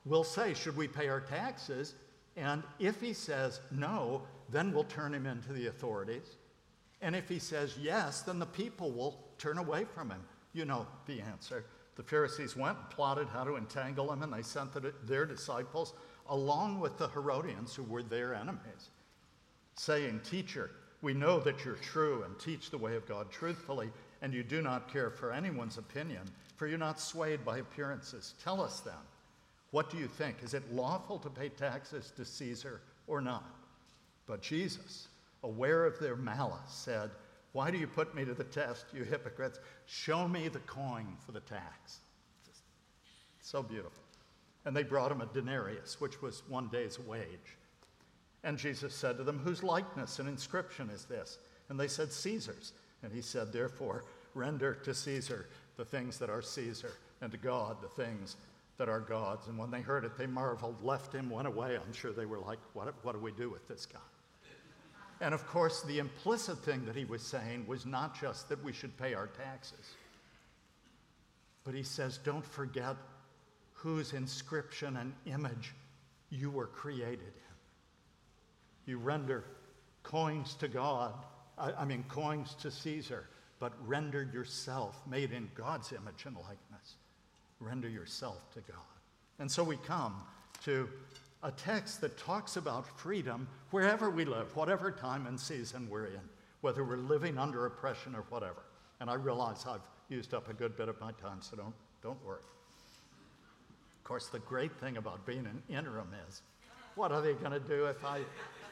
we'll 0.06 0.24
say, 0.24 0.53
should 0.53 0.77
we 0.77 0.88
pay 0.88 1.08
our 1.08 1.22
taxes? 1.22 1.96
And 2.36 2.62
if 2.77 3.01
he 3.01 3.13
says 3.13 3.62
no, 3.72 4.22
then 4.51 4.72
we'll 4.72 4.84
turn 4.84 5.12
him 5.12 5.25
into 5.25 5.53
the 5.53 5.67
authorities. 5.67 6.36
And 7.01 7.15
if 7.15 7.27
he 7.27 7.39
says 7.39 7.75
yes, 7.82 8.22
then 8.22 8.38
the 8.38 8.46
people 8.46 8.91
will 8.91 9.20
turn 9.39 9.58
away 9.58 9.86
from 9.86 10.12
him. 10.12 10.22
You 10.53 10.65
know 10.65 10.86
the 11.08 11.20
answer. 11.20 11.65
The 11.96 12.03
Pharisees 12.03 12.56
went 12.56 12.77
and 12.77 12.89
plotted 12.91 13.27
how 13.27 13.44
to 13.44 13.58
entangle 13.58 14.13
him, 14.13 14.22
and 14.22 14.32
they 14.32 14.44
sent 14.44 14.70
their 15.08 15.25
disciples 15.25 15.96
along 16.29 16.79
with 16.79 17.00
the 17.00 17.08
Herodians, 17.08 17.74
who 17.74 17.82
were 17.82 18.03
their 18.03 18.36
enemies 18.36 18.91
saying, 19.80 20.22
Teacher, 20.24 20.72
we 21.02 21.14
know 21.14 21.40
that 21.40 21.64
you're 21.64 21.76
true 21.76 22.24
and 22.24 22.38
teach 22.40 22.70
the 22.70 22.78
way 22.78 22.96
of 22.96 23.08
God 23.08 23.32
truthfully, 23.32 23.92
and 24.22 24.34
you 24.34 24.44
do 24.44 24.62
not 24.62 24.92
care 24.92 25.10
for 25.10 25.32
anyone's 25.32 25.78
opinion, 25.78 26.24
for 26.56 26.68
you're 26.68 26.78
not 26.78 27.00
swayed 27.00 27.46
by 27.46 27.60
appearances. 27.60 28.34
Tell 28.44 28.62
us 28.62 28.80
then, 28.80 28.94
what 29.72 29.90
do 29.90 29.98
you 29.98 30.08
think? 30.08 30.38
Is 30.44 30.54
it 30.54 30.74
lawful 30.74 31.20
to 31.20 31.30
pay 31.30 31.50
taxes 31.50 32.12
to 32.16 32.26
Caesar 32.26 32.82
or 33.06 33.22
not? 33.22 33.46
But 34.26 34.42
Jesus, 34.42 35.08
aware 35.44 35.86
of 35.86 36.00
their 36.00 36.16
malice, 36.16 36.58
said, 36.68 37.12
Why 37.52 37.70
do 37.70 37.78
you 37.78 37.88
put 37.88 38.16
me 38.16 38.26
to 38.26 38.34
the 38.34 38.44
test, 38.44 38.86
you 38.94 39.04
hypocrites? 39.04 39.60
Show 39.86 40.28
me 40.28 40.48
the 40.48 40.60
coin 40.60 41.08
for 41.26 41.32
the 41.32 41.42
tax. 41.42 42.00
Just 42.46 42.62
so 43.42 43.62
beautiful. 43.62 44.04
And 44.66 44.76
they 44.76 44.84
brought 44.84 45.12
him 45.12 45.22
a 45.22 45.28
denarius, 45.28 46.02
which 46.02 46.22
was 46.22 46.44
one 46.50 46.68
day's 46.70 47.00
wage. 47.00 47.58
And 48.44 48.58
Jesus 48.58 48.94
said 48.94 49.17
to 49.17 49.24
them, 49.24 49.39
Whose 49.39 49.63
likeness 49.63 50.20
and 50.20 50.29
inscription 50.29 50.89
is 50.89 51.06
this? 51.06 51.38
And 51.70 51.79
they 51.79 51.88
said, 51.88 52.12
Caesar's. 52.12 52.74
And 53.03 53.12
he 53.12 53.22
said, 53.22 53.51
Therefore, 53.51 54.03
render 54.34 54.74
to 54.74 54.94
Caesar 54.94 55.48
the 55.75 55.86
things 55.86 56.17
that 56.20 56.29
are 56.29 56.41
Caesar, 56.41 56.91
and 57.22 57.32
to 57.32 57.38
God 57.38 57.77
the 57.82 58.03
things 58.03 58.36
that 58.77 58.89
are 58.89 59.00
God's. 59.00 59.48
And 59.48 59.58
when 59.58 59.72
they 59.72 59.82
heard 59.82 60.06
it, 60.06 60.17
they 60.17 60.27
marveled, 60.27 60.84
left 60.84 61.13
him, 61.13 61.29
went 61.29 61.48
away. 61.48 61.75
I'm 61.75 61.94
sure 61.94 62.12
they 62.12 62.25
were 62.25 62.39
like, 62.39 62.60
What, 62.74 62.94
what 63.03 63.13
do 63.13 63.20
we 63.20 63.32
do 63.32 63.50
with 63.50 63.67
this 63.67 63.86
guy? 63.86 64.00
And 65.20 65.34
of 65.34 65.48
course, 65.48 65.82
the 65.82 65.98
implicit 65.98 66.60
thing 66.60 66.86
that 66.86 66.96
he 66.96 67.06
was 67.06 67.24
saying 67.24 67.65
was 67.67 67.86
not 67.86 68.20
just 68.20 68.50
that 68.50 68.63
we 68.63 68.72
should 68.72 68.96
pay 68.98 69.15
our 69.15 69.27
taxes, 69.27 69.94
but 71.63 71.74
he 71.74 71.84
says, 71.84 72.20
Don't 72.20 72.46
forget 72.46 72.96
whose 73.74 74.13
inscription 74.13 74.98
and 74.98 75.13
image 75.25 75.74
you 76.29 76.50
were 76.50 76.67
created. 76.67 77.34
You 78.88 78.98
render 78.98 79.44
coins 80.01 80.56
to 80.56 80.67
God, 80.67 81.13
I, 81.58 81.74
I 81.74 81.86
mean, 81.86 82.03
coins 82.08 82.56
to 82.62 82.72
Caesar, 82.72 83.27
but 83.60 83.74
render 83.86 84.24
yourself, 84.34 85.01
made 85.06 85.32
in 85.32 85.50
God's 85.53 85.91
image 85.91 86.25
and 86.25 86.36
likeness, 86.36 86.96
render 87.60 87.89
yourself 87.89 88.50
to 88.53 88.62
God. 88.62 88.79
And 89.39 89.51
so 89.51 89.63
we 89.63 89.77
come 89.77 90.15
to 90.63 90.89
a 91.44 91.51
text 91.51 92.01
that 92.01 92.17
talks 92.17 92.56
about 92.56 92.88
freedom 93.00 93.48
wherever 93.72 94.10
we 94.10 94.25
live, 94.25 94.56
whatever 94.56 94.91
time 94.91 95.27
and 95.27 95.39
season 95.39 95.88
we're 95.89 96.06
in, 96.06 96.22
whether 96.62 96.84
we're 96.84 96.98
living 96.98 97.38
under 97.38 97.65
oppression 97.65 98.15
or 98.15 98.24
whatever. 98.29 98.63
And 99.00 99.10
I 99.10 99.15
realize 99.15 99.65
I've 99.67 99.82
used 100.10 100.34
up 100.34 100.50
a 100.50 100.53
good 100.53 100.75
bit 100.77 100.89
of 100.89 101.00
my 101.00 101.12
time, 101.13 101.41
so 101.41 101.58
don't, 101.58 101.75
don't 102.01 102.24
worry. 102.25 102.39
Of 103.98 104.03
course, 104.03 104.27
the 104.27 104.39
great 104.39 104.74
thing 104.79 104.98
about 104.98 105.25
being 105.25 105.46
an 105.46 105.62
interim 105.70 106.10
is 106.27 106.41
what 106.98 107.12
are 107.12 107.22
they 107.22 107.34
going 107.34 107.51
to 107.51 107.60
do 107.60 107.86
if 107.86 108.04
I 108.04 108.18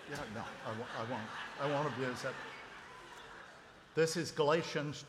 yeah, 0.10 0.18
no, 0.36 0.42
I 0.66 1.12
won't. 1.12 1.24
I 1.62 1.72
won't 1.72 1.88
abuse 1.96 2.24
it. 2.26 2.34
This 3.96 4.16
is 4.16 4.30
Galatians 4.30 5.04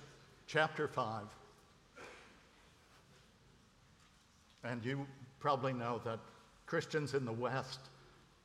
chapter 0.47 0.89
5. 0.89 1.25
And 4.65 4.83
you 4.85 5.07
probably 5.39 5.75
know 5.75 6.01
that 6.05 6.19
Christians 6.65 7.13
in 7.13 7.27
the 7.27 7.33
West, 7.33 7.81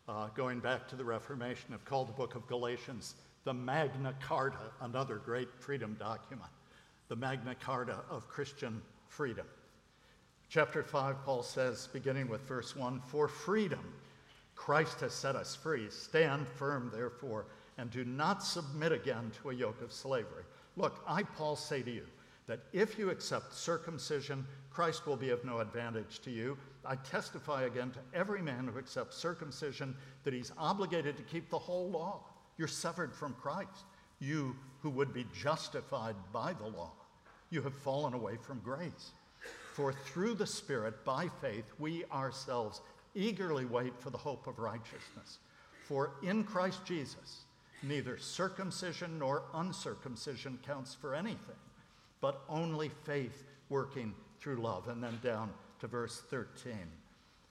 uh, 0.10 0.28
going 0.36 0.60
back 0.60 0.90
to 0.90 0.98
the 0.98 1.06
Reformation, 1.06 1.72
have 1.72 1.86
called 1.86 2.10
the 2.10 2.14
book 2.14 2.36
of 2.36 2.46
Galatians 2.48 3.16
the 3.44 3.54
Magna 3.54 4.14
Carta, 4.22 4.72
another 4.82 5.16
great 5.16 5.50
freedom 5.58 5.96
document, 6.00 6.52
the 7.08 7.16
Magna 7.16 7.56
Carta 7.56 7.98
of 8.10 8.28
Christian 8.28 8.82
freedom. 9.08 9.48
Chapter 10.50 10.84
5, 10.84 11.24
Paul 11.24 11.44
says, 11.44 11.88
beginning 11.92 12.28
with 12.28 12.42
verse 12.42 12.76
1 12.76 13.02
For 13.08 13.28
freedom 13.28 13.94
Christ 14.62 15.00
has 15.00 15.12
set 15.12 15.36
us 15.36 15.56
free. 15.56 15.90
Stand 15.90 16.48
firm, 16.48 16.92
therefore, 16.94 17.46
and 17.80 17.90
do 17.90 18.06
not 18.06 18.44
submit 18.44 18.92
again 18.92 19.32
to 19.42 19.50
a 19.50 19.56
yoke 19.56 19.82
of 19.82 19.92
slavery. 19.92 20.44
Look, 20.78 21.04
I, 21.08 21.24
Paul, 21.24 21.56
say 21.56 21.82
to 21.82 21.90
you 21.90 22.06
that 22.46 22.60
if 22.72 23.00
you 23.00 23.10
accept 23.10 23.56
circumcision, 23.56 24.46
Christ 24.70 25.08
will 25.08 25.16
be 25.16 25.32
of 25.32 25.44
no 25.44 25.62
advantage 25.62 26.20
to 26.20 26.30
you. 26.30 26.60
I 26.86 26.96
testify 26.98 27.64
again 27.64 27.90
to 27.90 28.00
every 28.14 28.44
man 28.44 28.68
who 28.72 28.78
accepts 28.78 29.18
circumcision 29.18 29.96
that 30.26 30.34
he's 30.34 30.52
obligated 30.60 31.18
to 31.18 31.24
keep 31.24 31.50
the 31.50 31.58
whole 31.58 31.90
law. 31.90 32.20
You're 32.60 32.68
severed 32.68 33.16
from 33.16 33.34
Christ. 33.42 33.86
You 34.20 34.56
who 34.84 34.92
would 34.92 35.12
be 35.12 35.26
justified 35.34 36.16
by 36.32 36.54
the 36.54 36.68
law, 36.68 36.92
you 37.50 37.64
have 37.64 37.74
fallen 37.74 38.14
away 38.14 38.38
from 38.40 38.60
grace. 38.60 39.10
For 39.74 39.92
through 39.92 40.36
the 40.36 40.46
Spirit, 40.46 41.04
by 41.04 41.30
faith, 41.42 41.66
we 41.80 42.06
ourselves 42.12 42.82
eagerly 43.16 43.66
wait 43.66 43.94
for 44.00 44.10
the 44.10 44.18
hope 44.18 44.48
of 44.48 44.60
righteousness. 44.60 45.40
For 45.88 46.12
in 46.24 46.44
Christ 46.44 46.86
Jesus, 46.86 47.42
neither 47.84 48.18
circumcision 48.18 49.20
nor 49.20 49.44
uncircumcision 49.54 50.60
counts 50.66 50.96
for 50.96 51.14
anything, 51.16 51.56
but 52.22 52.42
only 52.50 52.90
faith 53.04 53.44
working 53.70 54.14
through 54.40 54.58
love. 54.58 54.88
And 54.88 55.04
then 55.04 55.20
down 55.24 55.52
to 55.80 55.88
verse 55.88 56.22
13. 56.30 56.74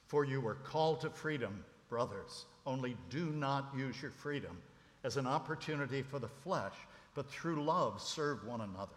For 0.07 0.25
you 0.25 0.41
were 0.41 0.57
called 0.57 1.01
to 1.03 1.11
freedom, 1.11 1.65
brothers, 1.89 2.47
only 2.67 2.97
do 3.11 3.27
not 3.27 3.73
use 3.77 4.01
your 4.01 4.11
freedom 4.11 4.57
as 5.05 5.17
an 5.17 5.27
opportunity 5.27 6.03
for 6.03 6.19
the 6.19 6.29
flesh, 6.29 6.75
but 7.15 7.31
through 7.31 7.63
love 7.65 8.01
serve 8.01 8.47
one 8.47 8.61
another. 8.61 8.93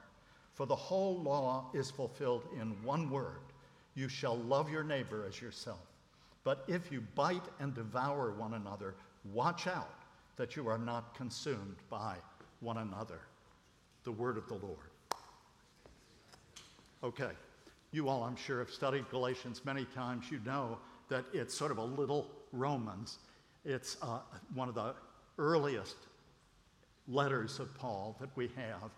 For 0.53 0.65
the 0.65 0.75
whole 0.75 1.21
law 1.21 1.69
is 1.73 1.89
fulfilled 1.89 2.43
in 2.59 2.81
one 2.83 3.09
word 3.09 3.39
you 3.95 4.07
shall 4.07 4.37
love 4.37 4.69
your 4.71 4.83
neighbor 4.83 5.25
as 5.27 5.41
yourself. 5.41 5.92
But 6.43 6.63
if 6.67 6.91
you 6.91 7.01
bite 7.15 7.45
and 7.59 7.73
devour 7.73 8.31
one 8.31 8.53
another, 8.53 8.95
watch 9.31 9.67
out 9.67 9.93
that 10.35 10.55
you 10.55 10.67
are 10.67 10.77
not 10.77 11.15
consumed 11.15 11.77
by 11.89 12.15
one 12.59 12.77
another. 12.77 13.19
The 14.03 14.11
word 14.11 14.37
of 14.37 14.47
the 14.47 14.55
Lord. 14.55 14.77
Okay, 17.03 17.31
you 17.91 18.09
all, 18.09 18.23
I'm 18.23 18.35
sure, 18.35 18.59
have 18.59 18.69
studied 18.69 19.09
Galatians 19.09 19.61
many 19.65 19.85
times. 19.85 20.25
You 20.31 20.39
know 20.45 20.77
that 21.09 21.25
it's 21.33 21.53
sort 21.53 21.71
of 21.71 21.77
a 21.77 21.83
little 21.83 22.29
Romans. 22.51 23.19
It's 23.65 23.97
uh, 24.01 24.19
one 24.53 24.67
of 24.67 24.75
the 24.75 24.95
earliest 25.37 25.95
letters 27.07 27.59
of 27.59 27.73
Paul 27.77 28.15
that 28.19 28.29
we 28.35 28.49
have, 28.55 28.91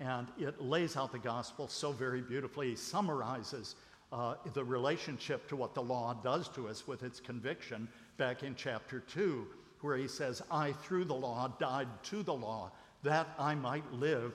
and 0.00 0.26
it 0.38 0.60
lays 0.60 0.96
out 0.96 1.12
the 1.12 1.18
gospel 1.18 1.68
so 1.68 1.92
very 1.92 2.20
beautifully. 2.20 2.70
He 2.70 2.76
summarizes 2.76 3.76
uh, 4.12 4.34
the 4.52 4.62
relationship 4.62 5.48
to 5.48 5.56
what 5.56 5.74
the 5.74 5.82
law 5.82 6.14
does 6.22 6.48
to 6.50 6.68
us 6.68 6.86
with 6.86 7.02
its 7.02 7.18
conviction 7.18 7.88
back 8.18 8.42
in 8.42 8.54
chapter 8.54 9.00
2, 9.00 9.46
where 9.80 9.96
he 9.96 10.06
says, 10.06 10.42
I, 10.50 10.72
through 10.72 11.06
the 11.06 11.14
law, 11.14 11.52
died 11.58 11.88
to 12.04 12.22
the 12.22 12.34
law, 12.34 12.70
that 13.02 13.28
I 13.38 13.54
might 13.54 13.90
live 13.92 14.32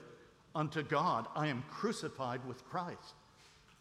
unto 0.55 0.81
God. 0.81 1.27
I 1.35 1.47
am 1.47 1.63
crucified 1.69 2.43
with 2.45 2.65
Christ. 2.65 3.13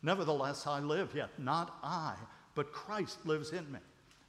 Nevertheless, 0.03 0.67
I 0.67 0.81
live, 0.81 1.15
yet 1.15 1.31
not 1.39 1.79
I, 1.83 2.15
but 2.55 2.73
Christ 2.73 3.25
lives 3.27 3.51
in 3.53 3.71
me. 3.73 3.81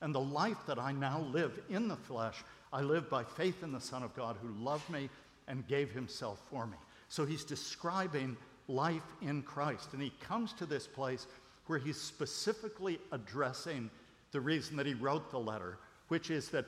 And 0.01 0.15
the 0.15 0.19
life 0.19 0.57
that 0.67 0.79
I 0.79 0.91
now 0.91 1.19
live 1.31 1.59
in 1.69 1.87
the 1.87 1.95
flesh, 1.95 2.43
I 2.71 2.81
live 2.81 3.09
by 3.09 3.23
faith 3.23 3.61
in 3.61 3.71
the 3.71 3.81
Son 3.81 4.03
of 4.03 4.15
God 4.15 4.37
who 4.41 4.63
loved 4.63 4.89
me 4.89 5.09
and 5.47 5.67
gave 5.67 5.91
himself 5.91 6.39
for 6.49 6.65
me. 6.65 6.77
So 7.09 7.25
he's 7.25 7.43
describing 7.43 8.37
life 8.67 9.15
in 9.21 9.41
Christ. 9.41 9.93
And 9.93 10.01
he 10.01 10.11
comes 10.21 10.53
to 10.53 10.65
this 10.65 10.87
place 10.87 11.27
where 11.67 11.79
he's 11.79 11.99
specifically 11.99 12.99
addressing 13.11 13.89
the 14.31 14.41
reason 14.41 14.75
that 14.77 14.85
he 14.85 14.93
wrote 14.93 15.31
the 15.31 15.39
letter, 15.39 15.77
which 16.07 16.31
is 16.31 16.49
that 16.49 16.65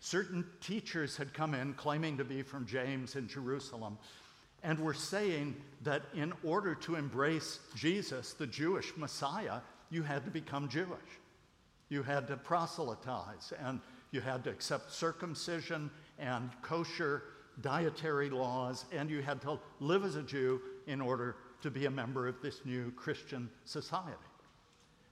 certain 0.00 0.44
teachers 0.60 1.16
had 1.16 1.32
come 1.34 1.54
in 1.54 1.74
claiming 1.74 2.16
to 2.16 2.24
be 2.24 2.42
from 2.42 2.66
James 2.66 3.16
in 3.16 3.28
Jerusalem 3.28 3.98
and 4.62 4.78
were 4.78 4.94
saying 4.94 5.56
that 5.82 6.02
in 6.14 6.32
order 6.44 6.74
to 6.74 6.96
embrace 6.96 7.60
Jesus, 7.74 8.34
the 8.34 8.46
Jewish 8.46 8.92
Messiah, 8.96 9.60
you 9.90 10.02
had 10.02 10.24
to 10.24 10.30
become 10.30 10.68
Jewish. 10.68 11.00
You 11.88 12.02
had 12.02 12.28
to 12.28 12.36
proselytize 12.36 13.52
and 13.64 13.80
you 14.10 14.20
had 14.20 14.44
to 14.44 14.50
accept 14.50 14.92
circumcision 14.92 15.90
and 16.18 16.50
kosher 16.62 17.22
dietary 17.62 18.30
laws, 18.30 18.84
and 18.92 19.10
you 19.10 19.22
had 19.22 19.40
to 19.42 19.58
live 19.80 20.04
as 20.04 20.16
a 20.16 20.22
Jew 20.22 20.60
in 20.86 21.00
order 21.00 21.36
to 21.62 21.70
be 21.70 21.86
a 21.86 21.90
member 21.90 22.26
of 22.26 22.40
this 22.40 22.64
new 22.64 22.90
Christian 22.92 23.50
society. 23.64 24.16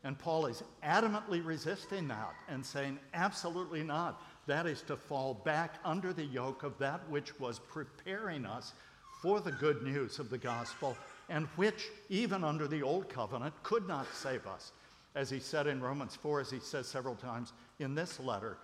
And 0.05 0.19
Paul 0.19 0.47
is 0.47 0.63
adamantly 0.85 1.45
resisting 1.45 2.09
that 2.09 2.33
and 2.49 2.65
saying, 2.65 2.99
absolutely 3.15 3.83
not. 3.83 4.23
That 4.47 4.67
is 4.67 4.83
to 4.83 4.97
fall 4.97 5.35
back 5.35 5.75
under 5.85 6.13
the 6.13 6.25
yoke 6.25 6.63
of 6.63 6.79
that 6.79 7.09
which 7.11 7.39
was 7.41 7.59
preparing 7.59 8.47
us 8.47 8.73
for 9.21 9.41
the 9.41 9.53
good 9.53 9.83
news 9.83 10.19
of 10.19 10.31
the 10.31 10.39
gospel, 10.39 10.97
and 11.29 11.47
which, 11.57 11.89
even 12.09 12.45
under 12.45 12.69
the 12.69 12.83
old 12.83 13.09
covenant, 13.09 13.53
could 13.65 13.89
not 13.89 14.07
save 14.15 14.47
us. 14.47 14.73
As 15.17 15.29
he 15.29 15.41
said 15.41 15.67
in 15.67 15.81
Romans 15.81 16.15
4, 16.15 16.41
as 16.41 16.51
he 16.51 16.61
says 16.61 16.87
several 16.87 17.17
times 17.17 17.53
in 17.81 17.97
this 17.97 18.21
letter, 18.21 18.59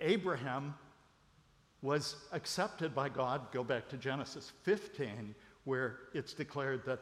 Abraham 0.00 0.74
was 1.80 2.16
accepted 2.32 2.94
by 2.94 3.08
God. 3.08 3.52
Go 3.52 3.62
back 3.62 3.88
to 3.90 3.96
Genesis 3.96 4.52
15, 4.64 5.34
where 5.62 5.98
it's 6.12 6.32
declared 6.32 6.84
that 6.86 6.98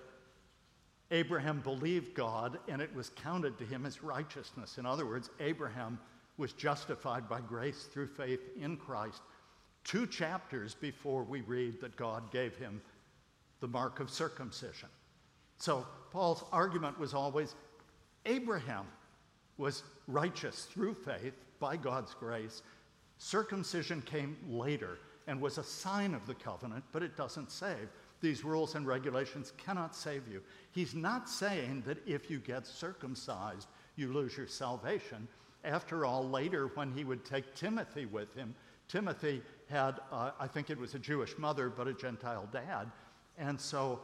Abraham 1.12 1.60
believed 1.60 2.14
God 2.14 2.58
and 2.68 2.82
it 2.82 2.92
was 2.94 3.10
counted 3.10 3.58
to 3.58 3.64
him 3.64 3.86
as 3.86 4.02
righteousness. 4.02 4.78
In 4.78 4.86
other 4.86 5.06
words, 5.06 5.30
Abraham 5.38 6.00
was 6.38 6.54
justified 6.54 7.28
by 7.28 7.40
grace 7.40 7.84
through 7.92 8.08
faith 8.08 8.40
in 8.58 8.76
Christ 8.76 9.20
two 9.84 10.06
chapters 10.06 10.74
before 10.74 11.22
we 11.22 11.42
read 11.42 11.80
that 11.80 11.96
God 11.96 12.30
gave 12.30 12.56
him 12.56 12.80
the 13.60 13.68
mark 13.68 14.00
of 14.00 14.10
circumcision. 14.10 14.88
So 15.58 15.86
Paul's 16.10 16.44
argument 16.50 16.98
was 16.98 17.14
always 17.14 17.54
Abraham 18.26 18.86
was 19.58 19.82
righteous 20.06 20.64
through 20.64 20.94
faith 20.94 21.34
by 21.60 21.76
God's 21.76 22.14
grace. 22.14 22.62
Circumcision 23.18 24.02
came 24.02 24.36
later 24.48 24.98
and 25.26 25.40
was 25.40 25.58
a 25.58 25.64
sign 25.64 26.14
of 26.14 26.26
the 26.26 26.34
covenant, 26.34 26.84
but 26.90 27.02
it 27.02 27.16
doesn't 27.16 27.50
save. 27.50 27.88
These 28.22 28.44
rules 28.44 28.76
and 28.76 28.86
regulations 28.86 29.52
cannot 29.58 29.96
save 29.96 30.28
you. 30.28 30.42
He's 30.70 30.94
not 30.94 31.28
saying 31.28 31.82
that 31.86 31.98
if 32.06 32.30
you 32.30 32.38
get 32.38 32.66
circumcised, 32.66 33.66
you 33.96 34.12
lose 34.12 34.36
your 34.36 34.46
salvation. 34.46 35.26
After 35.64 36.06
all, 36.06 36.28
later 36.28 36.68
when 36.74 36.92
he 36.92 37.02
would 37.02 37.24
take 37.24 37.54
Timothy 37.54 38.06
with 38.06 38.32
him, 38.34 38.54
Timothy 38.88 39.42
had, 39.68 40.00
uh, 40.12 40.30
I 40.38 40.46
think 40.46 40.70
it 40.70 40.78
was 40.78 40.94
a 40.94 41.00
Jewish 41.00 41.36
mother, 41.36 41.68
but 41.68 41.88
a 41.88 41.92
Gentile 41.92 42.48
dad. 42.52 42.90
And 43.38 43.60
so, 43.60 44.00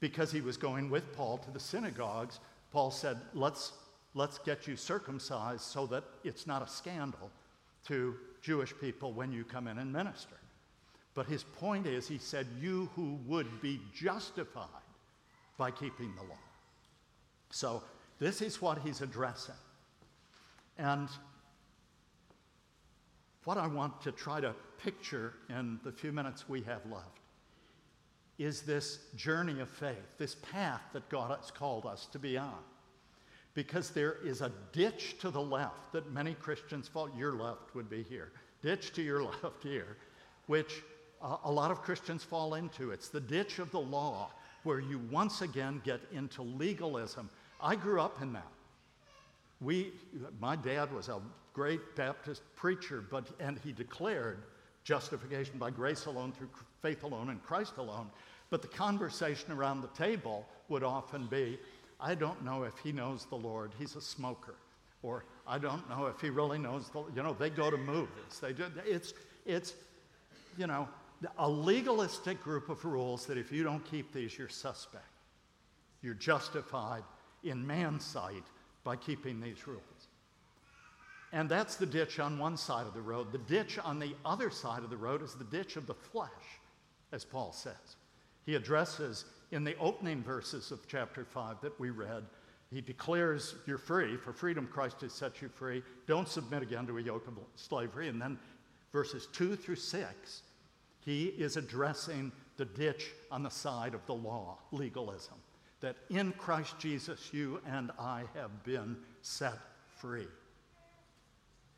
because 0.00 0.30
he 0.30 0.40
was 0.40 0.56
going 0.56 0.88
with 0.88 1.12
Paul 1.16 1.38
to 1.38 1.50
the 1.50 1.60
synagogues, 1.60 2.38
Paul 2.70 2.92
said, 2.92 3.18
let's, 3.34 3.72
let's 4.14 4.38
get 4.38 4.68
you 4.68 4.76
circumcised 4.76 5.62
so 5.62 5.86
that 5.86 6.04
it's 6.22 6.46
not 6.46 6.62
a 6.62 6.68
scandal 6.68 7.30
to 7.86 8.14
Jewish 8.40 8.72
people 8.80 9.12
when 9.12 9.32
you 9.32 9.42
come 9.42 9.66
in 9.66 9.78
and 9.78 9.92
minister. 9.92 10.36
But 11.14 11.26
his 11.26 11.42
point 11.42 11.86
is, 11.86 12.06
he 12.06 12.18
said, 12.18 12.46
you 12.60 12.90
who 12.94 13.18
would 13.26 13.60
be 13.60 13.80
justified 13.94 14.66
by 15.56 15.70
keeping 15.70 16.14
the 16.14 16.22
law. 16.22 16.38
So, 17.50 17.82
this 18.18 18.42
is 18.42 18.60
what 18.60 18.78
he's 18.78 19.00
addressing. 19.00 19.54
And 20.76 21.08
what 23.44 23.58
I 23.58 23.66
want 23.66 24.00
to 24.02 24.12
try 24.12 24.40
to 24.40 24.54
picture 24.82 25.34
in 25.48 25.80
the 25.84 25.92
few 25.92 26.12
minutes 26.12 26.48
we 26.48 26.62
have 26.62 26.84
left 26.90 27.18
is 28.38 28.62
this 28.62 29.00
journey 29.16 29.60
of 29.60 29.68
faith, 29.68 30.16
this 30.16 30.36
path 30.36 30.82
that 30.92 31.08
God 31.08 31.36
has 31.36 31.50
called 31.50 31.86
us 31.86 32.06
to 32.12 32.18
be 32.18 32.38
on. 32.38 32.58
Because 33.54 33.90
there 33.90 34.18
is 34.24 34.40
a 34.40 34.52
ditch 34.72 35.16
to 35.20 35.30
the 35.30 35.40
left 35.40 35.92
that 35.92 36.12
many 36.12 36.34
Christians 36.34 36.86
fall, 36.86 37.10
your 37.16 37.32
left 37.32 37.74
would 37.74 37.90
be 37.90 38.04
here, 38.04 38.30
ditch 38.62 38.92
to 38.92 39.02
your 39.02 39.22
left 39.42 39.62
here, 39.62 39.96
which 40.46 40.82
uh, 41.22 41.36
a 41.44 41.50
lot 41.50 41.70
of 41.70 41.82
Christians 41.82 42.22
fall 42.24 42.54
into. 42.54 42.90
It's 42.90 43.08
the 43.08 43.20
ditch 43.20 43.58
of 43.58 43.70
the 43.70 43.80
law 43.80 44.30
where 44.64 44.80
you 44.80 45.00
once 45.10 45.42
again 45.42 45.80
get 45.84 46.00
into 46.12 46.42
legalism. 46.42 47.30
I 47.60 47.76
grew 47.76 48.00
up 48.00 48.20
in 48.22 48.32
that. 48.32 48.46
We, 49.60 49.92
my 50.40 50.56
dad 50.56 50.92
was 50.92 51.08
a 51.08 51.20
great 51.52 51.96
Baptist 51.96 52.42
preacher, 52.54 53.02
but, 53.10 53.26
and 53.40 53.58
he 53.64 53.72
declared 53.72 54.42
justification 54.84 55.58
by 55.58 55.70
grace 55.70 56.06
alone, 56.06 56.32
through 56.32 56.50
faith 56.80 57.02
alone, 57.02 57.30
and 57.30 57.42
Christ 57.42 57.78
alone. 57.78 58.08
But 58.50 58.62
the 58.62 58.68
conversation 58.68 59.52
around 59.52 59.80
the 59.80 59.88
table 59.88 60.46
would 60.68 60.82
often 60.82 61.26
be, 61.26 61.58
I 62.00 62.14
don't 62.14 62.44
know 62.44 62.62
if 62.62 62.78
he 62.78 62.92
knows 62.92 63.26
the 63.26 63.36
Lord, 63.36 63.72
he's 63.78 63.96
a 63.96 64.00
smoker. 64.00 64.54
Or 65.02 65.24
I 65.46 65.58
don't 65.58 65.88
know 65.88 66.06
if 66.06 66.20
he 66.20 66.30
really 66.30 66.58
knows 66.58 66.88
the, 66.90 67.04
you 67.14 67.22
know, 67.22 67.32
they 67.32 67.50
go 67.50 67.70
to 67.70 67.76
movies. 67.76 68.38
They 68.40 68.52
do, 68.52 68.66
it's, 68.84 69.14
it's, 69.44 69.74
you 70.56 70.66
know, 70.66 70.88
a 71.38 71.48
legalistic 71.48 72.42
group 72.42 72.68
of 72.68 72.84
rules 72.84 73.26
that 73.26 73.38
if 73.38 73.50
you 73.50 73.64
don't 73.64 73.84
keep 73.84 74.12
these, 74.12 74.38
you're 74.38 74.48
suspect. 74.48 75.04
You're 76.02 76.14
justified 76.14 77.02
in 77.42 77.66
man's 77.66 78.04
sight 78.04 78.44
by 78.84 78.96
keeping 78.96 79.40
these 79.40 79.66
rules. 79.66 79.82
And 81.32 81.48
that's 81.48 81.76
the 81.76 81.86
ditch 81.86 82.20
on 82.20 82.38
one 82.38 82.56
side 82.56 82.86
of 82.86 82.94
the 82.94 83.02
road. 83.02 83.32
The 83.32 83.38
ditch 83.38 83.78
on 83.78 83.98
the 83.98 84.14
other 84.24 84.50
side 84.50 84.82
of 84.82 84.90
the 84.90 84.96
road 84.96 85.22
is 85.22 85.34
the 85.34 85.44
ditch 85.44 85.76
of 85.76 85.86
the 85.86 85.94
flesh, 85.94 86.30
as 87.12 87.24
Paul 87.24 87.52
says. 87.52 87.96
He 88.46 88.54
addresses 88.54 89.26
in 89.50 89.64
the 89.64 89.76
opening 89.78 90.22
verses 90.22 90.70
of 90.70 90.86
chapter 90.88 91.24
5 91.24 91.60
that 91.60 91.78
we 91.78 91.90
read, 91.90 92.24
he 92.70 92.80
declares 92.80 93.54
you're 93.66 93.78
free. 93.78 94.16
For 94.16 94.32
freedom, 94.32 94.68
Christ 94.70 95.00
has 95.00 95.12
set 95.12 95.40
you 95.40 95.48
free. 95.48 95.82
Don't 96.06 96.28
submit 96.28 96.62
again 96.62 96.86
to 96.86 96.98
a 96.98 97.02
yoke 97.02 97.26
of 97.26 97.38
slavery. 97.56 98.08
And 98.08 98.20
then 98.20 98.38
verses 98.92 99.28
2 99.32 99.56
through 99.56 99.76
6, 99.76 100.42
he 101.08 101.28
is 101.38 101.56
addressing 101.56 102.30
the 102.58 102.66
ditch 102.66 103.12
on 103.30 103.42
the 103.42 103.48
side 103.48 103.94
of 103.94 104.04
the 104.04 104.14
law, 104.14 104.58
legalism, 104.72 105.36
that 105.80 105.96
in 106.10 106.32
Christ 106.32 106.78
Jesus 106.78 107.30
you 107.32 107.62
and 107.66 107.90
I 107.98 108.24
have 108.34 108.62
been 108.62 108.94
set 109.22 109.58
free. 109.96 110.26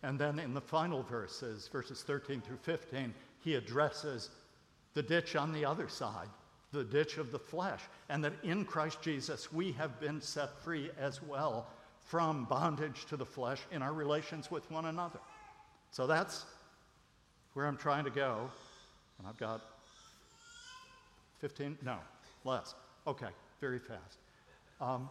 And 0.02 0.18
then 0.18 0.40
in 0.40 0.52
the 0.52 0.60
final 0.60 1.04
verses, 1.04 1.68
verses 1.68 2.02
13 2.02 2.40
through 2.40 2.56
15, 2.56 3.14
he 3.38 3.54
addresses 3.54 4.30
the 4.94 5.02
ditch 5.02 5.36
on 5.36 5.52
the 5.52 5.64
other 5.64 5.86
side, 5.86 6.28
the 6.72 6.82
ditch 6.82 7.16
of 7.16 7.30
the 7.30 7.38
flesh, 7.38 7.82
and 8.08 8.24
that 8.24 8.32
in 8.42 8.64
Christ 8.64 9.00
Jesus 9.00 9.52
we 9.52 9.70
have 9.72 10.00
been 10.00 10.20
set 10.20 10.58
free 10.58 10.90
as 10.98 11.22
well 11.22 11.68
from 12.04 12.46
bondage 12.46 13.04
to 13.06 13.16
the 13.16 13.26
flesh 13.26 13.60
in 13.70 13.80
our 13.80 13.92
relations 13.92 14.50
with 14.50 14.68
one 14.72 14.86
another. 14.86 15.20
So 15.92 16.08
that's 16.08 16.46
where 17.52 17.66
I'm 17.66 17.76
trying 17.76 18.02
to 18.06 18.10
go. 18.10 18.50
And 19.20 19.28
I've 19.28 19.36
got 19.36 19.60
15, 21.40 21.76
no, 21.84 21.98
less. 22.46 22.74
Okay, 23.06 23.28
very 23.60 23.78
fast. 23.78 24.16
Um, 24.80 25.10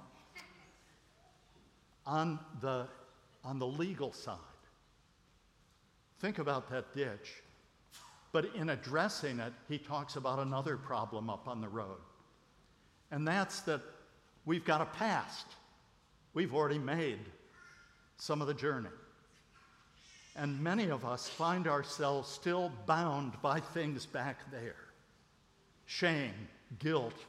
on, 2.07 2.39
the, 2.59 2.87
on 3.43 3.59
the 3.59 3.67
legal 3.67 4.11
side, 4.11 4.35
think 6.19 6.39
about 6.39 6.71
that 6.71 6.91
ditch. 6.95 7.43
But 8.31 8.55
in 8.55 8.71
addressing 8.71 9.39
it, 9.39 9.53
he 9.67 9.77
talks 9.77 10.15
about 10.15 10.39
another 10.39 10.75
problem 10.75 11.29
up 11.29 11.47
on 11.47 11.61
the 11.61 11.69
road. 11.69 11.99
And 13.11 13.27
that's 13.27 13.61
that 13.61 13.81
we've 14.47 14.65
got 14.65 14.81
a 14.81 14.85
past. 14.85 15.45
We've 16.33 16.55
already 16.55 16.79
made 16.79 17.19
some 18.17 18.41
of 18.41 18.47
the 18.47 18.55
journey. 18.55 18.89
And 20.39 20.57
many 20.61 20.89
of 20.89 21.03
us 21.03 21.27
find 21.27 21.67
ourselves 21.67 22.29
still 22.29 22.71
bound 22.85 23.33
by 23.41 23.59
things 23.59 24.05
back 24.05 24.37
there 24.51 24.77
shame, 25.85 26.47
guilt, 26.77 27.25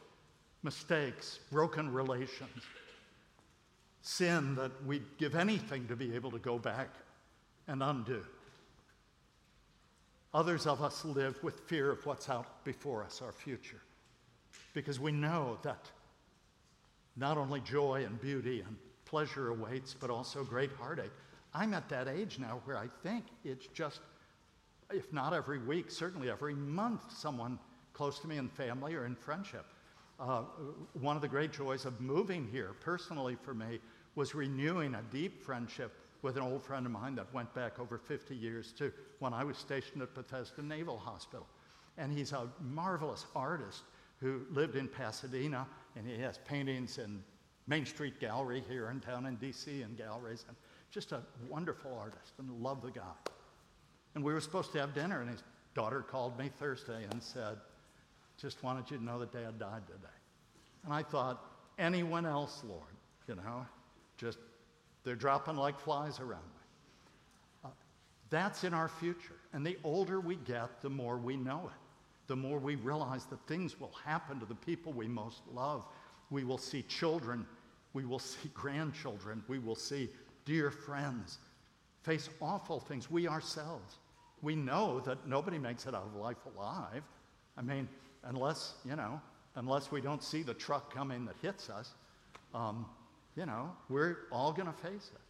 mistakes, 0.62 1.40
broken 1.50 1.92
relations, 1.92 2.62
sin 4.02 4.54
that 4.54 4.70
we'd 4.84 5.18
give 5.18 5.34
anything 5.34 5.88
to 5.88 5.96
be 5.96 6.14
able 6.14 6.30
to 6.30 6.38
go 6.38 6.56
back 6.56 6.90
and 7.66 7.82
undo. 7.82 8.22
Others 10.32 10.68
of 10.68 10.80
us 10.80 11.04
live 11.04 11.42
with 11.42 11.58
fear 11.60 11.90
of 11.90 12.06
what's 12.06 12.28
out 12.28 12.64
before 12.64 13.02
us, 13.02 13.20
our 13.22 13.32
future, 13.32 13.80
because 14.72 15.00
we 15.00 15.10
know 15.10 15.58
that 15.62 15.90
not 17.16 17.36
only 17.36 17.60
joy 17.60 18.04
and 18.06 18.20
beauty 18.20 18.60
and 18.60 18.76
pleasure 19.04 19.48
awaits, 19.48 19.96
but 19.98 20.10
also 20.10 20.44
great 20.44 20.70
heartache. 20.78 21.10
I'm 21.54 21.74
at 21.74 21.88
that 21.88 22.08
age 22.08 22.38
now 22.38 22.60
where 22.64 22.76
I 22.76 22.88
think 23.02 23.24
it's 23.44 23.66
just, 23.68 24.00
if 24.92 25.12
not 25.12 25.32
every 25.32 25.58
week, 25.58 25.90
certainly 25.90 26.30
every 26.30 26.54
month, 26.54 27.10
someone 27.10 27.58
close 27.92 28.18
to 28.20 28.28
me 28.28 28.38
in 28.38 28.48
family 28.48 28.94
or 28.94 29.06
in 29.06 29.16
friendship. 29.16 29.66
Uh, 30.18 30.42
one 30.92 31.16
of 31.16 31.22
the 31.22 31.28
great 31.28 31.52
joys 31.52 31.86
of 31.86 32.00
moving 32.00 32.46
here, 32.52 32.74
personally 32.80 33.36
for 33.42 33.54
me, 33.54 33.80
was 34.14 34.34
renewing 34.34 34.94
a 34.94 35.02
deep 35.10 35.42
friendship 35.42 35.92
with 36.22 36.36
an 36.36 36.42
old 36.42 36.62
friend 36.62 36.84
of 36.84 36.92
mine 36.92 37.14
that 37.14 37.32
went 37.32 37.52
back 37.54 37.78
over 37.78 37.98
50 37.98 38.36
years 38.36 38.72
to 38.72 38.92
when 39.18 39.32
I 39.32 39.44
was 39.44 39.56
stationed 39.56 40.02
at 40.02 40.14
Bethesda 40.14 40.62
Naval 40.62 40.98
Hospital. 40.98 41.46
And 41.96 42.12
he's 42.12 42.32
a 42.32 42.48
marvelous 42.60 43.26
artist 43.34 43.82
who 44.20 44.42
lived 44.50 44.76
in 44.76 44.86
Pasadena, 44.86 45.66
and 45.96 46.06
he 46.06 46.20
has 46.20 46.38
paintings 46.38 46.98
in 46.98 47.22
Main 47.66 47.86
Street 47.86 48.20
Gallery 48.20 48.62
here 48.68 48.88
and 48.88 49.00
down 49.00 49.26
in 49.26 49.36
DC 49.38 49.84
and 49.84 49.96
galleries, 49.96 50.44
and 50.48 50.56
just 50.90 51.12
a 51.12 51.22
wonderful 51.48 51.96
artist, 51.98 52.32
and 52.38 52.50
love 52.62 52.82
the 52.82 52.90
guy. 52.90 53.02
And 54.14 54.24
we 54.24 54.32
were 54.32 54.40
supposed 54.40 54.72
to 54.72 54.80
have 54.80 54.94
dinner, 54.94 55.20
and 55.20 55.30
his 55.30 55.42
daughter 55.74 56.02
called 56.02 56.38
me 56.38 56.50
Thursday 56.58 57.06
and 57.10 57.22
said, 57.22 57.56
just 58.40 58.62
wanted 58.62 58.90
you 58.90 58.96
to 58.96 59.04
know 59.04 59.18
that 59.18 59.32
Dad 59.32 59.58
died 59.58 59.86
today. 59.86 60.08
And 60.84 60.92
I 60.92 61.02
thought, 61.02 61.44
anyone 61.78 62.24
else, 62.24 62.62
Lord, 62.66 62.94
you 63.28 63.34
know, 63.34 63.66
just 64.16 64.38
they're 65.04 65.14
dropping 65.14 65.56
like 65.56 65.78
flies 65.78 66.20
around 66.20 66.42
me. 66.42 67.66
Uh, 67.66 67.68
That's 68.30 68.64
in 68.64 68.72
our 68.72 68.88
future. 68.88 69.36
And 69.52 69.64
the 69.64 69.76
older 69.84 70.20
we 70.20 70.36
get, 70.36 70.80
the 70.80 70.90
more 70.90 71.18
we 71.18 71.36
know 71.36 71.62
it. 71.66 71.78
The 72.28 72.36
more 72.36 72.58
we 72.58 72.76
realize 72.76 73.26
that 73.26 73.40
things 73.46 73.78
will 73.78 73.92
happen 74.04 74.40
to 74.40 74.46
the 74.46 74.54
people 74.54 74.92
we 74.92 75.08
most 75.08 75.42
love. 75.52 75.84
We 76.30 76.44
will 76.44 76.58
see 76.58 76.82
children, 76.82 77.44
we 77.92 78.04
will 78.04 78.20
see 78.20 78.48
grandchildren, 78.54 79.42
we 79.48 79.58
will 79.58 79.74
see 79.74 80.08
dear 80.50 80.72
friends 80.72 81.38
face 82.02 82.28
awful 82.42 82.80
things. 82.80 83.08
We 83.08 83.28
ourselves. 83.28 83.98
We 84.42 84.56
know 84.56 84.98
that 85.00 85.28
nobody 85.28 85.58
makes 85.58 85.86
it 85.86 85.94
out 85.94 86.10
of 86.12 86.16
life 86.16 86.38
alive. 86.56 87.04
I 87.56 87.62
mean, 87.62 87.88
unless, 88.24 88.74
you 88.84 88.96
know, 88.96 89.20
unless 89.54 89.92
we 89.92 90.00
don't 90.00 90.24
see 90.24 90.42
the 90.42 90.54
truck 90.54 90.92
coming 90.92 91.24
that 91.26 91.36
hits 91.40 91.70
us, 91.70 91.94
um, 92.52 92.84
you 93.36 93.46
know, 93.46 93.70
we're 93.88 94.16
all 94.32 94.52
going 94.52 94.66
to 94.66 94.72
face 94.72 95.12
it. 95.14 95.20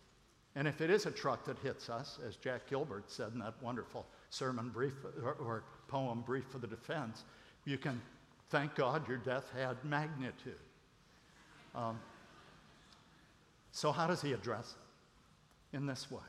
And 0.57 0.67
if 0.67 0.81
it 0.81 0.89
is 0.89 1.05
a 1.05 1.11
truck 1.11 1.45
that 1.45 1.59
hits 1.59 1.91
us, 1.91 2.19
as 2.27 2.37
Jack 2.37 2.67
Gilbert 2.71 3.11
said 3.11 3.33
in 3.35 3.41
that 3.41 3.55
wonderful 3.63 4.07
sermon 4.31 4.71
brief 4.71 4.95
or, 5.23 5.33
or 5.35 5.65
poem, 5.87 6.23
Brief 6.25 6.45
for 6.49 6.59
the 6.59 6.67
Defense, 6.67 7.25
you 7.67 7.77
can 7.77 8.01
thank 8.49 8.75
God 8.75 9.07
your 9.07 9.19
death 9.19 9.53
had 9.55 9.77
magnitude. 9.85 10.55
Um, 11.75 12.01
so, 13.71 13.93
how 13.93 14.07
does 14.07 14.23
he 14.23 14.33
address 14.33 14.77
it? 14.79 14.90
In 15.73 15.87
this 15.87 16.11
way. 16.11 16.21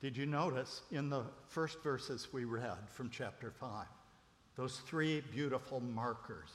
Did 0.00 0.16
you 0.16 0.26
notice 0.26 0.82
in 0.92 1.10
the 1.10 1.24
first 1.48 1.82
verses 1.82 2.28
we 2.32 2.44
read 2.44 2.78
from 2.88 3.10
chapter 3.10 3.50
5, 3.50 3.86
those 4.56 4.78
three 4.86 5.22
beautiful 5.32 5.80
markers 5.80 6.50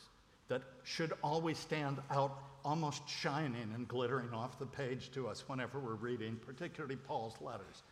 that 0.48 0.62
should 0.84 1.14
always 1.24 1.58
stand 1.58 1.98
out, 2.10 2.38
almost 2.64 3.08
shining 3.08 3.70
and 3.76 3.88
glittering 3.88 4.34
off 4.34 4.60
the 4.60 4.66
page 4.66 5.12
to 5.12 5.28
us 5.28 5.48
whenever 5.48 5.80
we're 5.80 5.96
reading, 5.96 6.40
particularly 6.46 6.96
Paul's 6.96 7.36
letters, 7.42 7.84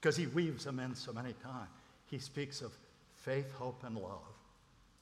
because 0.00 0.16
he 0.16 0.28
weaves 0.28 0.64
them 0.64 0.78
in 0.78 0.94
so 0.94 1.12
many 1.12 1.32
times. 1.42 1.70
He 2.06 2.18
speaks 2.18 2.62
of 2.62 2.72
faith, 3.16 3.50
hope, 3.52 3.82
and 3.84 3.96
love. 3.96 4.20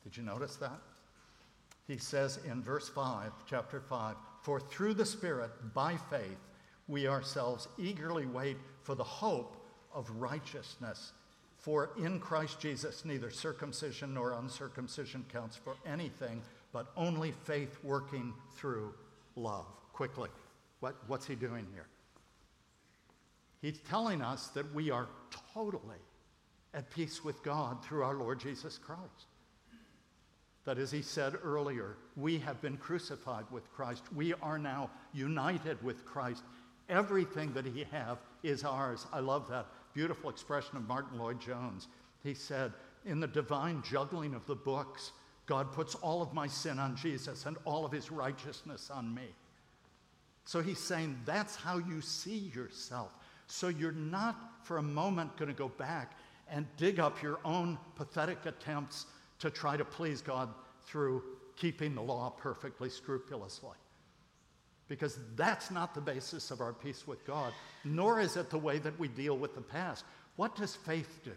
Did 0.03 0.17
you 0.17 0.23
notice 0.23 0.57
that? 0.57 0.81
He 1.87 1.99
says 1.99 2.39
in 2.47 2.63
verse 2.63 2.89
5, 2.89 3.33
chapter 3.47 3.81
5, 3.81 4.17
For 4.43 4.61
through 4.61 4.95
the 4.95 5.05
Spirit, 5.05 5.51
by 5.75 5.97
faith, 6.11 6.39
we 6.89 7.07
ourselves 7.09 7.69
eagerly 7.79 8.27
wait 8.27 8.57
for 8.83 8.95
the 8.95 9.05
hope 9.05 9.57
of 9.95 10.11
righteousness. 10.11 11.13
For 11.59 11.91
in 11.99 12.21
Christ 12.21 12.61
Jesus, 12.61 13.05
neither 13.05 13.31
circumcision 13.31 14.15
nor 14.15 14.33
uncircumcision 14.33 15.25
counts 15.33 15.57
for 15.57 15.77
anything, 15.87 16.43
but 16.73 16.89
only 16.97 17.33
faith 17.45 17.79
working 17.83 18.35
through 18.57 18.93
love. 19.37 19.67
Quickly, 19.93 20.29
what, 20.81 20.97
what's 21.07 21.27
he 21.27 21.35
doing 21.35 21.67
here? 21.73 21.87
He's 23.63 23.79
telling 23.89 24.21
us 24.21 24.49
that 24.49 24.75
we 24.75 24.91
are 24.91 25.09
totally 25.55 25.97
at 26.75 26.91
peace 26.91 27.25
with 27.25 27.43
God 27.43 27.83
through 27.83 28.03
our 28.03 28.15
Lord 28.15 28.41
Jesus 28.41 28.77
Christ. 28.77 29.29
That, 30.65 30.79
as 30.79 30.91
he 30.91 31.01
said 31.01 31.35
earlier, 31.43 31.97
we 32.17 32.39
have 32.41 32.61
been 32.61 32.77
crucified 32.77 33.45
with 33.51 33.73
Christ. 33.73 34.03
We 34.15 34.35
are 34.35 34.59
now 34.59 34.91
united 35.13 35.83
with 35.83 36.05
Christ. 36.05 36.43
Everything 36.89 37.53
that 37.55 37.65
he 37.65 37.85
have 37.91 38.19
is 38.43 38.65
ours. 38.65 39.07
I 39.13 39.21
love 39.21 39.49
that 39.49 39.67
beautiful 39.95 40.29
expression 40.29 40.77
of 40.77 40.87
Martyn 40.87 41.19
Lloyd-Jones. 41.19 41.89
He 42.23 42.35
said, 42.35 42.73
in 43.07 43.21
the 43.21 43.27
divine 43.27 43.83
juggling 43.83 44.35
of 44.35 44.47
the 44.47 44.55
books, 44.55 45.13
God 45.47 45.73
puts 45.73 45.95
all 45.97 46.23
of 46.23 46.33
my 46.33 46.47
sin 46.47 46.79
on 46.79 46.97
Jesus 46.97 47.47
and 47.47 47.57
all 47.65 47.85
of 47.85 47.93
his 47.93 48.11
righteousness 48.11 48.91
on 48.91 49.15
me. 49.15 49.29
So 50.45 50.63
he's 50.63 50.79
saying 50.79 51.19
that's 51.25 51.57
how 51.57 51.79
you 51.79 52.01
see 52.01 52.51
yourself. 52.55 53.15
So 53.47 53.69
you're 53.69 53.93
not 53.93 54.37
for 54.63 54.79
a 54.79 54.83
moment 54.83 55.37
going 55.37 55.51
to 55.51 55.57
go 55.57 55.69
back 55.69 56.13
and 56.51 56.67
dig 56.77 56.99
up 56.99 57.23
your 57.23 57.39
own 57.45 57.79
pathetic 57.95 58.45
attempts 58.47 59.07
to 59.39 59.51
try 59.51 59.77
to 59.77 59.85
please 59.85 60.21
God 60.23 60.49
through 60.85 61.23
keeping 61.57 61.95
the 61.95 62.03
law 62.03 62.31
perfectly 62.31 62.89
scrupulously 62.89 63.77
because 64.89 65.19
that's 65.37 65.71
not 65.71 65.95
the 65.95 66.01
basis 66.01 66.51
of 66.51 66.61
our 66.61 66.73
peace 66.73 67.07
with 67.07 67.25
God, 67.27 67.53
nor 67.85 68.21
is 68.21 68.37
it 68.37 68.51
the 68.51 68.59
way 68.59 68.79
that 68.79 68.99
we 68.99 69.09
deal 69.09 69.37
with 69.37 69.55
the 69.55 69.61
past. 69.61 70.05
What 70.37 70.57
does 70.57 70.75
faith 70.75 71.21
do? 71.25 71.33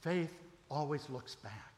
Faith 0.00 0.32
always 0.70 1.08
looks 1.10 1.34
back 1.34 1.72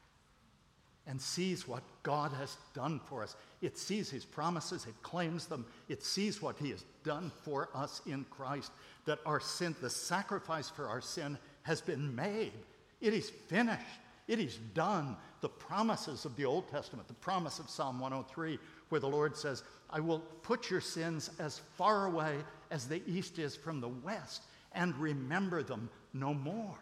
and 1.07 1.21
sees 1.21 1.67
what 1.67 1.83
God 2.03 2.31
has 2.33 2.57
done 2.73 2.99
for 3.05 3.21
us. 3.21 3.35
It 3.61 3.77
sees 3.77 4.09
his 4.09 4.25
promises, 4.25 4.85
it 4.85 5.01
claims 5.03 5.45
them, 5.45 5.65
it 5.89 6.03
sees 6.03 6.41
what 6.41 6.57
he 6.57 6.71
has 6.71 6.83
done 7.03 7.31
for 7.43 7.69
us 7.75 8.01
in 8.05 8.25
Christ, 8.29 8.71
that 9.05 9.19
our 9.25 9.39
sin, 9.39 9.75
the 9.81 9.89
sacrifice 9.89 10.69
for 10.69 10.87
our 10.87 11.01
sin, 11.01 11.37
has 11.63 11.81
been 11.81 12.15
made. 12.15 12.53
It 13.01 13.13
is 13.13 13.29
finished. 13.29 13.81
It 14.27 14.39
is 14.39 14.57
done. 14.73 15.15
The 15.41 15.49
promises 15.49 16.25
of 16.25 16.35
the 16.35 16.45
Old 16.45 16.69
Testament, 16.71 17.07
the 17.07 17.13
promise 17.15 17.59
of 17.59 17.69
Psalm 17.69 17.99
103, 17.99 18.57
where 18.89 19.01
the 19.01 19.07
Lord 19.07 19.35
says, 19.35 19.63
I 19.95 20.01
will 20.01 20.19
put 20.43 20.69
your 20.69 20.81
sins 20.81 21.31
as 21.39 21.61
far 21.77 22.07
away 22.07 22.35
as 22.69 22.85
the 22.85 23.01
east 23.07 23.39
is 23.39 23.55
from 23.55 23.79
the 23.79 23.87
west 23.87 24.43
and 24.73 24.93
remember 24.97 25.63
them 25.63 25.89
no 26.13 26.33
more. 26.33 26.77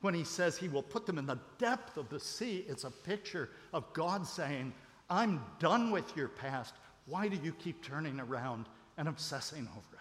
When 0.00 0.14
he 0.14 0.24
says 0.24 0.56
he 0.56 0.68
will 0.68 0.82
put 0.82 1.06
them 1.06 1.16
in 1.16 1.26
the 1.26 1.38
depth 1.58 1.96
of 1.96 2.08
the 2.08 2.18
sea, 2.18 2.64
it's 2.68 2.82
a 2.82 2.90
picture 2.90 3.50
of 3.72 3.92
God 3.92 4.26
saying, 4.26 4.72
I'm 5.08 5.44
done 5.60 5.92
with 5.92 6.16
your 6.16 6.26
past. 6.26 6.74
Why 7.06 7.28
do 7.28 7.38
you 7.40 7.52
keep 7.52 7.84
turning 7.84 8.18
around 8.18 8.66
and 8.96 9.06
obsessing 9.06 9.68
over 9.70 9.96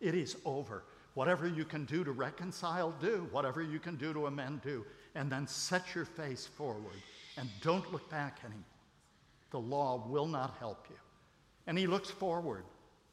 it? 0.00 0.08
It 0.08 0.14
is 0.14 0.36
over. 0.46 0.84
Whatever 1.12 1.46
you 1.46 1.66
can 1.66 1.84
do 1.84 2.04
to 2.04 2.12
reconcile, 2.12 2.94
do. 3.02 3.28
Whatever 3.32 3.62
you 3.62 3.78
can 3.78 3.96
do 3.96 4.14
to 4.14 4.28
amend, 4.28 4.62
do. 4.62 4.86
And 5.14 5.30
then 5.30 5.46
set 5.46 5.94
your 5.94 6.06
face 6.06 6.46
forward 6.46 7.02
and 7.36 7.50
don't 7.60 7.92
look 7.92 8.08
back 8.08 8.38
anymore. 8.44 8.64
The 9.50 9.60
law 9.60 10.06
will 10.08 10.26
not 10.26 10.56
help 10.58 10.86
you. 10.88 10.96
And 11.66 11.78
he 11.78 11.86
looks 11.86 12.10
forward 12.10 12.64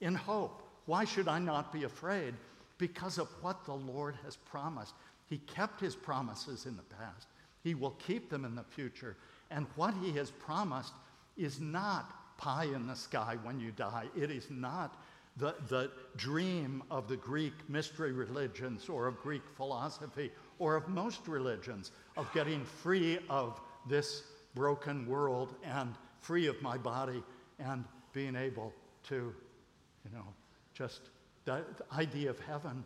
in 0.01 0.15
hope. 0.15 0.63
Why 0.85 1.05
should 1.05 1.27
I 1.27 1.39
not 1.39 1.71
be 1.71 1.83
afraid? 1.83 2.33
Because 2.77 3.17
of 3.17 3.29
what 3.41 3.65
the 3.65 3.73
Lord 3.73 4.15
has 4.23 4.35
promised. 4.35 4.93
He 5.29 5.37
kept 5.37 5.79
his 5.79 5.95
promises 5.95 6.65
in 6.65 6.75
the 6.75 6.95
past, 6.95 7.27
he 7.63 7.75
will 7.75 7.95
keep 8.05 8.29
them 8.29 8.43
in 8.43 8.55
the 8.55 8.63
future. 8.63 9.15
And 9.49 9.67
what 9.75 9.93
he 10.01 10.11
has 10.13 10.31
promised 10.31 10.93
is 11.37 11.59
not 11.59 12.37
pie 12.37 12.65
in 12.65 12.87
the 12.87 12.95
sky 12.95 13.37
when 13.43 13.59
you 13.59 13.71
die. 13.71 14.07
It 14.17 14.31
is 14.31 14.47
not 14.49 14.97
the, 15.37 15.55
the 15.69 15.91
dream 16.17 16.83
of 16.91 17.07
the 17.07 17.17
Greek 17.17 17.53
mystery 17.69 18.11
religions 18.11 18.89
or 18.89 19.07
of 19.07 19.21
Greek 19.21 19.43
philosophy 19.55 20.31
or 20.59 20.75
of 20.75 20.87
most 20.89 21.27
religions 21.27 21.91
of 22.17 22.31
getting 22.33 22.65
free 22.65 23.19
of 23.29 23.61
this 23.87 24.23
broken 24.55 25.07
world 25.07 25.55
and 25.63 25.95
free 26.19 26.47
of 26.47 26.61
my 26.61 26.77
body 26.77 27.23
and 27.59 27.85
being 28.13 28.35
able 28.35 28.73
to, 29.09 29.15
you 29.15 30.11
know, 30.13 30.25
just 30.73 31.01
the, 31.45 31.63
idea 31.93 32.29
of 32.29 32.39
heaven. 32.39 32.83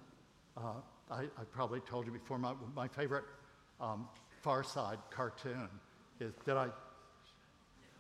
Uh, 0.58 0.74
I, 1.12 1.22
I, 1.22 1.44
probably 1.52 1.82
told 1.82 2.06
you 2.06 2.12
before, 2.12 2.38
my, 2.38 2.54
my 2.76 2.88
favorite 2.88 3.26
um, 3.80 4.08
Far 4.42 4.64
Side 4.64 4.98
cartoon 5.12 5.70
is 6.20 6.34
that 6.46 6.58
I, 6.58 6.68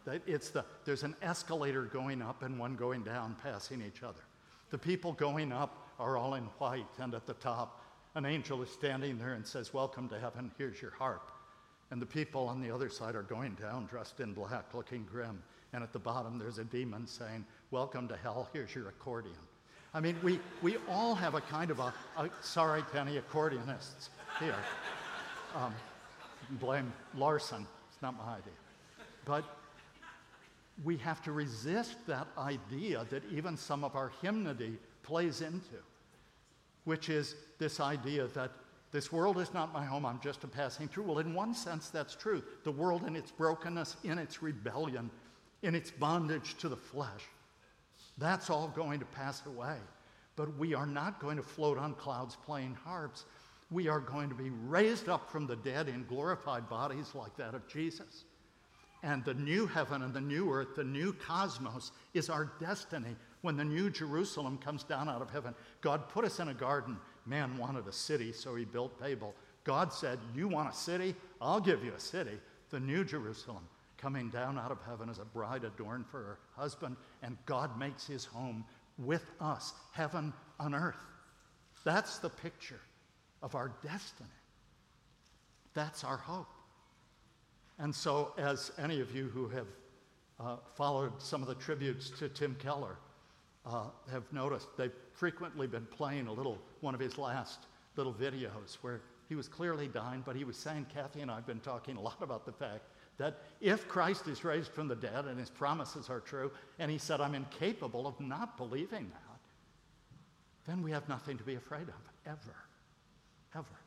that 0.05 0.21
it's 0.25 0.49
the, 0.49 0.63
there's 0.85 1.03
an 1.03 1.15
escalator 1.21 1.85
going 1.85 2.21
up 2.21 2.43
and 2.43 2.57
one 2.57 2.75
going 2.75 3.03
down, 3.03 3.35
passing 3.43 3.81
each 3.81 4.03
other. 4.03 4.21
The 4.69 4.77
people 4.77 5.13
going 5.13 5.51
up 5.51 5.89
are 5.99 6.17
all 6.17 6.35
in 6.35 6.43
white, 6.59 6.85
and 6.99 7.13
at 7.13 7.25
the 7.25 7.33
top, 7.33 7.81
an 8.15 8.25
angel 8.25 8.61
is 8.61 8.69
standing 8.69 9.17
there 9.17 9.33
and 9.33 9.45
says, 9.45 9.73
Welcome 9.73 10.07
to 10.09 10.19
heaven, 10.19 10.51
here's 10.57 10.81
your 10.81 10.91
harp. 10.91 11.31
And 11.91 12.01
the 12.01 12.05
people 12.05 12.47
on 12.47 12.61
the 12.61 12.71
other 12.71 12.89
side 12.89 13.15
are 13.15 13.23
going 13.23 13.55
down 13.55 13.85
dressed 13.85 14.19
in 14.19 14.33
black, 14.33 14.73
looking 14.73 15.03
grim. 15.03 15.41
And 15.75 15.83
at 15.83 15.91
the 15.91 15.99
bottom, 15.99 16.39
there's 16.39 16.57
a 16.57 16.63
demon 16.63 17.05
saying, 17.05 17.43
Welcome 17.69 18.07
to 18.07 18.15
hell, 18.15 18.47
here's 18.53 18.73
your 18.73 18.87
accordion. 18.87 19.35
I 19.93 19.99
mean, 19.99 20.15
we, 20.23 20.39
we 20.61 20.77
all 20.87 21.13
have 21.15 21.35
a 21.35 21.41
kind 21.41 21.69
of 21.69 21.79
a, 21.79 21.93
a 22.17 22.29
sorry, 22.41 22.81
Penny, 22.93 23.19
accordionists 23.19 24.07
here. 24.39 24.55
Um, 25.53 25.73
blame 26.61 26.93
Larson, 27.13 27.67
it's 27.91 28.01
not 28.01 28.15
my 28.17 28.35
idea. 28.35 28.53
But 29.25 29.43
we 30.85 30.95
have 30.97 31.21
to 31.23 31.33
resist 31.33 31.97
that 32.07 32.27
idea 32.37 33.05
that 33.09 33.23
even 33.29 33.57
some 33.57 33.83
of 33.83 33.97
our 33.97 34.13
hymnody 34.21 34.77
plays 35.03 35.41
into, 35.41 35.75
which 36.85 37.09
is 37.09 37.35
this 37.59 37.81
idea 37.81 38.27
that 38.27 38.51
this 38.93 39.11
world 39.11 39.39
is 39.39 39.53
not 39.53 39.73
my 39.73 39.83
home, 39.83 40.05
I'm 40.05 40.21
just 40.21 40.45
a 40.45 40.47
passing 40.47 40.87
through. 40.87 41.03
Well, 41.03 41.19
in 41.19 41.33
one 41.33 41.53
sense, 41.53 41.89
that's 41.89 42.15
true. 42.15 42.41
The 42.63 42.71
world, 42.71 43.05
in 43.05 43.17
its 43.17 43.29
brokenness, 43.29 43.97
in 44.05 44.17
its 44.17 44.41
rebellion, 44.41 45.09
in 45.65 45.75
its 45.75 45.91
bondage 45.91 46.55
to 46.57 46.69
the 46.69 46.77
flesh, 46.77 47.23
that's 48.17 48.49
all 48.49 48.69
going 48.69 48.99
to 48.99 49.05
pass 49.05 49.45
away. 49.45 49.77
But 50.35 50.57
we 50.57 50.73
are 50.73 50.85
not 50.85 51.19
going 51.19 51.37
to 51.37 51.43
float 51.43 51.77
on 51.77 51.93
clouds 51.95 52.37
playing 52.45 52.77
harps. 52.83 53.25
We 53.71 53.87
are 53.87 53.99
going 53.99 54.29
to 54.29 54.35
be 54.35 54.49
raised 54.49 55.09
up 55.09 55.29
from 55.29 55.47
the 55.47 55.55
dead 55.55 55.87
in 55.87 56.05
glorified 56.05 56.69
bodies 56.69 57.13
like 57.13 57.35
that 57.37 57.53
of 57.53 57.67
Jesus. 57.67 58.25
And 59.03 59.23
the 59.23 59.33
new 59.33 59.67
heaven 59.67 60.01
and 60.01 60.13
the 60.13 60.21
new 60.21 60.51
earth, 60.51 60.75
the 60.75 60.83
new 60.83 61.13
cosmos, 61.13 61.91
is 62.13 62.29
our 62.29 62.51
destiny 62.59 63.15
when 63.41 63.55
the 63.55 63.63
new 63.63 63.89
Jerusalem 63.89 64.57
comes 64.57 64.83
down 64.83 65.09
out 65.09 65.21
of 65.21 65.29
heaven. 65.29 65.53
God 65.81 66.09
put 66.09 66.25
us 66.25 66.39
in 66.39 66.47
a 66.47 66.53
garden 66.53 66.97
Man 67.25 67.57
wanted 67.57 67.87
a 67.87 67.91
city, 67.91 68.31
so 68.31 68.55
he 68.55 68.65
built 68.65 68.99
Babel. 68.99 69.33
God 69.63 69.91
said, 69.91 70.19
You 70.35 70.47
want 70.47 70.71
a 70.71 70.75
city? 70.77 71.15
I'll 71.41 71.59
give 71.59 71.83
you 71.83 71.93
a 71.93 71.99
city, 71.99 72.39
the 72.69 72.79
New 72.79 73.03
Jerusalem, 73.03 73.67
coming 73.97 74.29
down 74.29 74.57
out 74.57 74.71
of 74.71 74.79
heaven 74.87 75.09
as 75.09 75.19
a 75.19 75.25
bride 75.25 75.63
adorned 75.63 76.05
for 76.07 76.19
her 76.19 76.39
husband. 76.55 76.95
And 77.23 77.37
God 77.45 77.77
makes 77.79 78.05
his 78.05 78.25
home 78.25 78.65
with 78.97 79.25
us, 79.39 79.73
heaven 79.91 80.33
on 80.59 80.73
earth. 80.73 80.95
That's 81.83 82.17
the 82.17 82.29
picture 82.29 82.79
of 83.41 83.55
our 83.55 83.71
destiny. 83.83 84.29
That's 85.73 86.03
our 86.03 86.17
hope. 86.17 86.47
And 87.77 87.93
so, 87.93 88.33
as 88.37 88.71
any 88.77 89.01
of 89.01 89.13
you 89.13 89.27
who 89.27 89.49
have 89.49 89.67
uh, 90.39 90.57
followed 90.75 91.21
some 91.21 91.41
of 91.41 91.47
the 91.47 91.55
tributes 91.55 92.09
to 92.11 92.29
Tim 92.29 92.55
Keller 92.55 92.97
uh, 93.65 93.87
have 94.11 94.31
noticed, 94.31 94.67
they've 94.77 94.93
frequently 95.13 95.67
been 95.67 95.85
playing 95.85 96.27
a 96.27 96.31
little, 96.31 96.57
one 96.79 96.93
of 96.93 96.99
his 96.99 97.17
last 97.17 97.59
little 97.97 98.13
videos 98.13 98.77
where 98.81 99.01
he 99.27 99.35
was 99.35 99.47
clearly 99.47 99.87
dying, 99.87 100.23
but 100.25 100.35
he 100.35 100.43
was 100.43 100.55
saying, 100.55 100.85
Kathy 100.93 101.21
and 101.21 101.31
I 101.31 101.35
have 101.35 101.47
been 101.47 101.59
talking 101.59 101.97
a 101.97 102.01
lot 102.01 102.21
about 102.21 102.45
the 102.45 102.51
fact 102.51 102.83
that 103.17 103.41
if 103.61 103.87
Christ 103.87 104.27
is 104.27 104.43
raised 104.43 104.71
from 104.71 104.87
the 104.87 104.95
dead 104.95 105.25
and 105.25 105.39
his 105.39 105.49
promises 105.49 106.09
are 106.09 106.19
true, 106.19 106.51
and 106.79 106.91
he 106.91 106.97
said, 106.97 107.21
I'm 107.21 107.35
incapable 107.35 108.07
of 108.07 108.19
not 108.19 108.57
believing 108.57 109.09
that, 109.09 109.39
then 110.67 110.81
we 110.81 110.91
have 110.91 111.07
nothing 111.07 111.37
to 111.37 111.43
be 111.43 111.55
afraid 111.55 111.87
of, 111.87 111.95
ever. 112.25 112.55
Ever. 113.55 113.79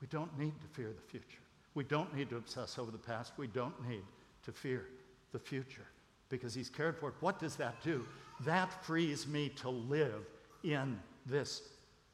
We 0.00 0.08
don't 0.08 0.36
need 0.38 0.54
to 0.60 0.66
fear 0.72 0.92
the 0.92 1.10
future. 1.10 1.38
We 1.74 1.84
don't 1.84 2.14
need 2.14 2.30
to 2.30 2.36
obsess 2.36 2.78
over 2.78 2.90
the 2.90 2.98
past. 2.98 3.32
We 3.36 3.46
don't 3.46 3.74
need 3.88 4.02
to 4.44 4.52
fear 4.52 4.86
the 5.32 5.38
future 5.38 5.86
because 6.28 6.54
he's 6.54 6.70
cared 6.70 6.98
for 6.98 7.10
it. 7.10 7.14
What 7.20 7.38
does 7.38 7.56
that 7.56 7.82
do? 7.82 8.04
That 8.44 8.84
frees 8.84 9.26
me 9.26 9.50
to 9.60 9.70
live 9.70 10.26
in 10.64 10.98
this 11.26 11.62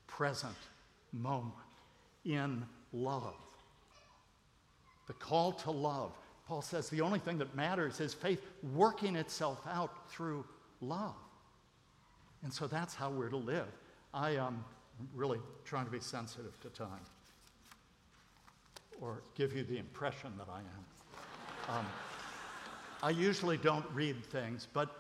present 0.07 0.57
moment, 1.13 1.55
in 2.25 2.65
love. 2.93 3.35
The 5.13 5.19
call 5.19 5.53
to 5.53 5.71
love. 5.71 6.13
Paul 6.49 6.63
says 6.63 6.89
the 6.89 7.03
only 7.03 7.19
thing 7.19 7.37
that 7.37 7.55
matters 7.55 8.01
is 8.01 8.15
faith 8.15 8.41
working 8.73 9.15
itself 9.15 9.61
out 9.71 10.11
through 10.11 10.47
love. 10.81 11.15
And 12.43 12.51
so 12.51 12.67
that's 12.67 12.95
how 12.95 13.11
we're 13.11 13.29
to 13.29 13.37
live. 13.37 13.69
I 14.15 14.31
am 14.31 14.47
um, 14.47 14.65
really 15.15 15.39
trying 15.67 15.85
to 15.85 15.91
be 15.91 16.01
sensitive 16.01 16.59
to 16.61 16.71
time 16.71 17.05
or 19.03 19.23
give 19.35 19.55
you 19.55 19.65
the 19.65 19.77
impression 19.77 20.33
that 20.39 20.47
I 20.51 20.61
am. 20.61 21.77
Um, 21.77 21.87
I 23.03 23.11
usually 23.11 23.59
don't 23.59 23.85
read 23.93 24.25
things, 24.25 24.67
but 24.73 24.97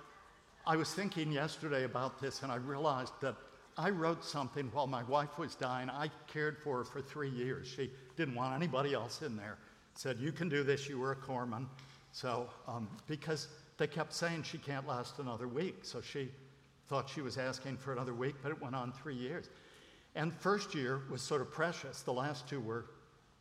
I 0.67 0.77
was 0.77 0.93
thinking 0.93 1.33
yesterday 1.33 1.85
about 1.85 2.21
this 2.21 2.43
and 2.43 2.53
I 2.53 2.57
realized 2.57 3.15
that 3.23 3.37
I 3.79 3.89
wrote 3.89 4.23
something 4.23 4.69
while 4.75 4.87
my 4.87 5.05
wife 5.05 5.39
was 5.39 5.55
dying. 5.55 5.89
I 5.89 6.11
cared 6.27 6.59
for 6.59 6.79
her 6.79 6.85
for 6.85 7.01
three 7.01 7.31
years. 7.31 7.67
She 7.67 7.91
didn't 8.15 8.35
want 8.35 8.55
anybody 8.55 8.93
else 8.93 9.23
in 9.23 9.39
there. 9.39 9.57
Said, 9.95 10.19
You 10.19 10.33
can 10.33 10.49
do 10.49 10.63
this, 10.63 10.89
you 10.89 10.99
were 10.99 11.13
a 11.13 11.17
corpsman. 11.17 11.67
So, 12.13 12.49
um, 12.69 12.89
because 13.07 13.49
they 13.79 13.87
kept 13.87 14.13
saying 14.13 14.43
she 14.43 14.59
can't 14.59 14.87
last 14.87 15.19
another 15.19 15.49
week. 15.49 15.79
So 15.83 16.01
she 16.01 16.31
thought 16.89 17.09
she 17.09 17.23
was 17.23 17.39
asking 17.39 17.79
for 17.79 17.93
another 17.93 18.15
week, 18.15 18.35
but 18.43 18.51
it 18.53 18.61
went 18.61 18.75
on 18.75 18.93
three 18.93 19.15
years. 19.15 19.49
And 20.15 20.33
first 20.35 20.75
year 20.75 21.01
was 21.11 21.23
sort 21.23 21.41
of 21.41 21.51
precious. 21.51 22.03
The 22.03 22.13
last 22.13 22.49
two 22.49 22.61
were 22.61 22.85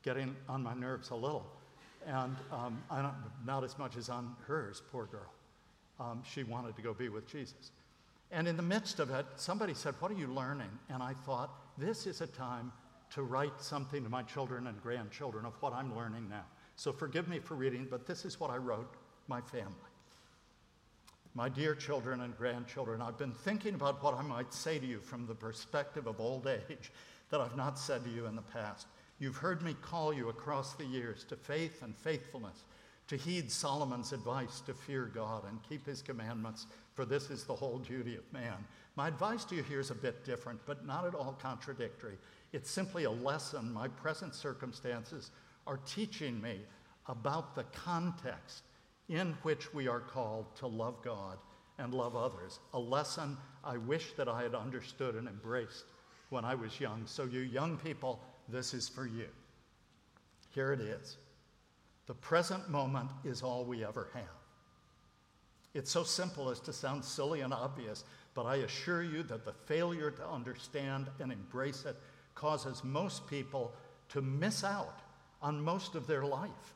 getting 0.03 0.35
on 0.47 0.63
my 0.63 0.73
nerves 0.73 1.09
a 1.09 1.15
little. 1.15 1.45
And 2.07 2.35
um, 2.51 2.81
not 3.45 3.63
as 3.63 3.77
much 3.77 3.97
as 3.97 4.09
on 4.09 4.35
hers, 4.47 4.81
poor 4.91 5.05
girl. 5.05 5.31
Um, 5.99 6.23
she 6.25 6.43
wanted 6.43 6.75
to 6.77 6.81
go 6.81 6.93
be 6.93 7.09
with 7.09 7.27
Jesus. 7.27 7.71
And 8.31 8.47
in 8.47 8.55
the 8.55 8.63
midst 8.63 8.99
of 8.99 9.11
it, 9.11 9.25
somebody 9.35 9.73
said, 9.73 9.93
What 9.99 10.09
are 10.09 10.15
you 10.15 10.27
learning? 10.27 10.71
And 10.89 11.03
I 11.03 11.13
thought, 11.13 11.51
This 11.77 12.07
is 12.07 12.21
a 12.21 12.27
time 12.27 12.71
to 13.11 13.23
write 13.23 13.61
something 13.61 14.03
to 14.03 14.09
my 14.09 14.23
children 14.23 14.67
and 14.67 14.81
grandchildren 14.81 15.45
of 15.45 15.53
what 15.61 15.73
I'm 15.73 15.95
learning 15.95 16.29
now. 16.29 16.45
So 16.75 16.91
forgive 16.91 17.27
me 17.27 17.39
for 17.39 17.55
reading, 17.55 17.87
but 17.89 18.07
this 18.07 18.25
is 18.25 18.39
what 18.39 18.49
I 18.49 18.57
wrote 18.57 18.95
my 19.27 19.41
family. 19.41 19.75
My 21.33 21.47
dear 21.47 21.75
children 21.75 22.21
and 22.21 22.37
grandchildren, 22.37 23.01
I've 23.01 23.17
been 23.17 23.31
thinking 23.31 23.75
about 23.75 24.03
what 24.03 24.15
I 24.15 24.21
might 24.21 24.53
say 24.53 24.79
to 24.79 24.85
you 24.85 24.99
from 24.99 25.25
the 25.25 25.35
perspective 25.35 26.07
of 26.07 26.19
old 26.19 26.47
age 26.47 26.91
that 27.29 27.39
I've 27.39 27.55
not 27.55 27.79
said 27.79 28.03
to 28.03 28.09
you 28.09 28.25
in 28.25 28.35
the 28.35 28.41
past. 28.41 28.87
You've 29.19 29.37
heard 29.37 29.61
me 29.61 29.75
call 29.81 30.13
you 30.13 30.29
across 30.29 30.73
the 30.73 30.85
years 30.85 31.23
to 31.25 31.35
faith 31.35 31.83
and 31.83 31.95
faithfulness, 31.95 32.65
to 33.07 33.15
heed 33.15 33.51
Solomon's 33.51 34.11
advice 34.13 34.61
to 34.61 34.73
fear 34.73 35.05
God 35.13 35.43
and 35.47 35.59
keep 35.67 35.85
his 35.85 36.01
commandments, 36.01 36.65
for 36.95 37.05
this 37.05 37.29
is 37.29 37.43
the 37.43 37.55
whole 37.55 37.77
duty 37.77 38.15
of 38.15 38.33
man. 38.33 38.55
My 38.95 39.07
advice 39.07 39.45
to 39.45 39.55
you 39.55 39.63
here 39.63 39.79
is 39.79 39.91
a 39.91 39.95
bit 39.95 40.25
different, 40.25 40.59
but 40.65 40.85
not 40.85 41.05
at 41.05 41.15
all 41.15 41.37
contradictory. 41.41 42.17
It's 42.53 42.69
simply 42.69 43.05
a 43.05 43.11
lesson 43.11 43.71
my 43.71 43.87
present 43.87 44.35
circumstances 44.35 45.31
are 45.65 45.79
teaching 45.85 46.41
me 46.41 46.61
about 47.07 47.55
the 47.55 47.63
context 47.63 48.63
in 49.09 49.33
which 49.43 49.73
we 49.73 49.87
are 49.87 49.99
called 49.99 50.55
to 50.57 50.67
love 50.67 51.01
God 51.03 51.37
and 51.77 51.93
love 51.93 52.15
others. 52.15 52.59
A 52.73 52.79
lesson 52.79 53.37
I 53.63 53.77
wish 53.77 54.13
that 54.13 54.27
I 54.27 54.43
had 54.43 54.55
understood 54.55 55.15
and 55.15 55.27
embraced 55.27 55.85
when 56.29 56.45
I 56.45 56.55
was 56.55 56.79
young. 56.79 57.03
So, 57.05 57.25
you 57.25 57.41
young 57.41 57.77
people, 57.77 58.21
this 58.47 58.73
is 58.73 58.87
for 58.87 59.05
you. 59.05 59.27
Here 60.49 60.73
it 60.73 60.81
is. 60.81 61.17
The 62.07 62.13
present 62.13 62.69
moment 62.69 63.09
is 63.23 63.41
all 63.41 63.63
we 63.65 63.85
ever 63.85 64.09
have. 64.13 64.23
It's 65.73 65.91
so 65.91 66.03
simple 66.03 66.49
as 66.49 66.59
to 66.61 66.73
sound 66.73 67.03
silly 67.05 67.41
and 67.41 67.53
obvious, 67.53 68.03
but 68.33 68.45
I 68.45 68.57
assure 68.57 69.03
you 69.03 69.23
that 69.23 69.45
the 69.45 69.53
failure 69.53 70.11
to 70.11 70.27
understand 70.27 71.07
and 71.19 71.31
embrace 71.31 71.85
it 71.85 71.95
causes 72.35 72.83
most 72.83 73.27
people 73.27 73.73
to 74.09 74.21
miss 74.21 74.63
out 74.63 74.99
on 75.41 75.61
most 75.61 75.95
of 75.95 76.07
their 76.07 76.25
life. 76.25 76.75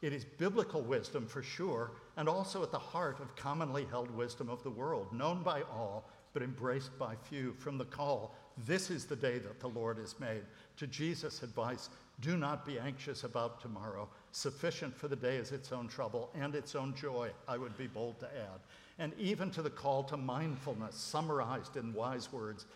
It 0.00 0.12
is 0.12 0.24
biblical 0.24 0.82
wisdom 0.82 1.26
for 1.26 1.42
sure, 1.42 1.90
and 2.16 2.28
also 2.28 2.62
at 2.62 2.70
the 2.70 2.78
heart 2.78 3.18
of 3.20 3.34
commonly 3.34 3.84
held 3.84 4.10
wisdom 4.10 4.48
of 4.48 4.62
the 4.62 4.70
world, 4.70 5.12
known 5.12 5.42
by 5.42 5.62
all, 5.62 6.08
but 6.32 6.42
embraced 6.42 6.96
by 6.98 7.16
few. 7.28 7.52
From 7.54 7.78
the 7.78 7.84
call, 7.84 8.36
This 8.66 8.90
is 8.90 9.06
the 9.06 9.16
day 9.16 9.38
that 9.38 9.60
the 9.60 9.68
Lord 9.68 9.98
has 9.98 10.18
made, 10.20 10.42
to 10.76 10.86
Jesus' 10.86 11.42
advice, 11.42 11.90
Do 12.20 12.36
not 12.36 12.64
be 12.64 12.78
anxious 12.78 13.24
about 13.24 13.60
tomorrow. 13.60 14.08
Sufficient 14.30 14.96
for 14.96 15.08
the 15.08 15.16
day 15.16 15.36
is 15.36 15.50
its 15.50 15.72
own 15.72 15.88
trouble 15.88 16.30
and 16.34 16.54
its 16.54 16.76
own 16.76 16.94
joy, 16.94 17.30
I 17.48 17.56
would 17.56 17.76
be 17.76 17.88
bold 17.88 18.20
to 18.20 18.26
add. 18.26 18.60
And 19.00 19.12
even 19.18 19.50
to 19.52 19.62
the 19.62 19.70
call 19.70 20.04
to 20.04 20.16
mindfulness, 20.16 20.94
summarized 20.94 21.76
in 21.76 21.92
wise 21.92 22.32
words, 22.32 22.66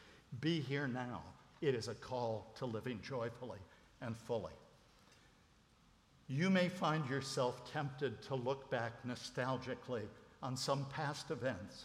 Be 0.40 0.61
here 0.61 0.88
now. 0.88 1.23
It 1.62 1.77
is 1.77 1.87
a 1.87 1.94
call 1.94 2.53
to 2.57 2.66
living 2.66 2.98
joyfully 3.03 3.61
and 4.01 4.16
fully. 4.16 4.53
You 6.27 6.51
may 6.51 6.68
find 6.68 7.09
yourself 7.09 7.72
tempted 7.72 8.20
to 8.22 8.35
look 8.35 8.68
back 8.68 8.92
nostalgically 9.07 10.03
on 10.42 10.57
some 10.57 10.87
past 10.87 11.31
events 11.31 11.85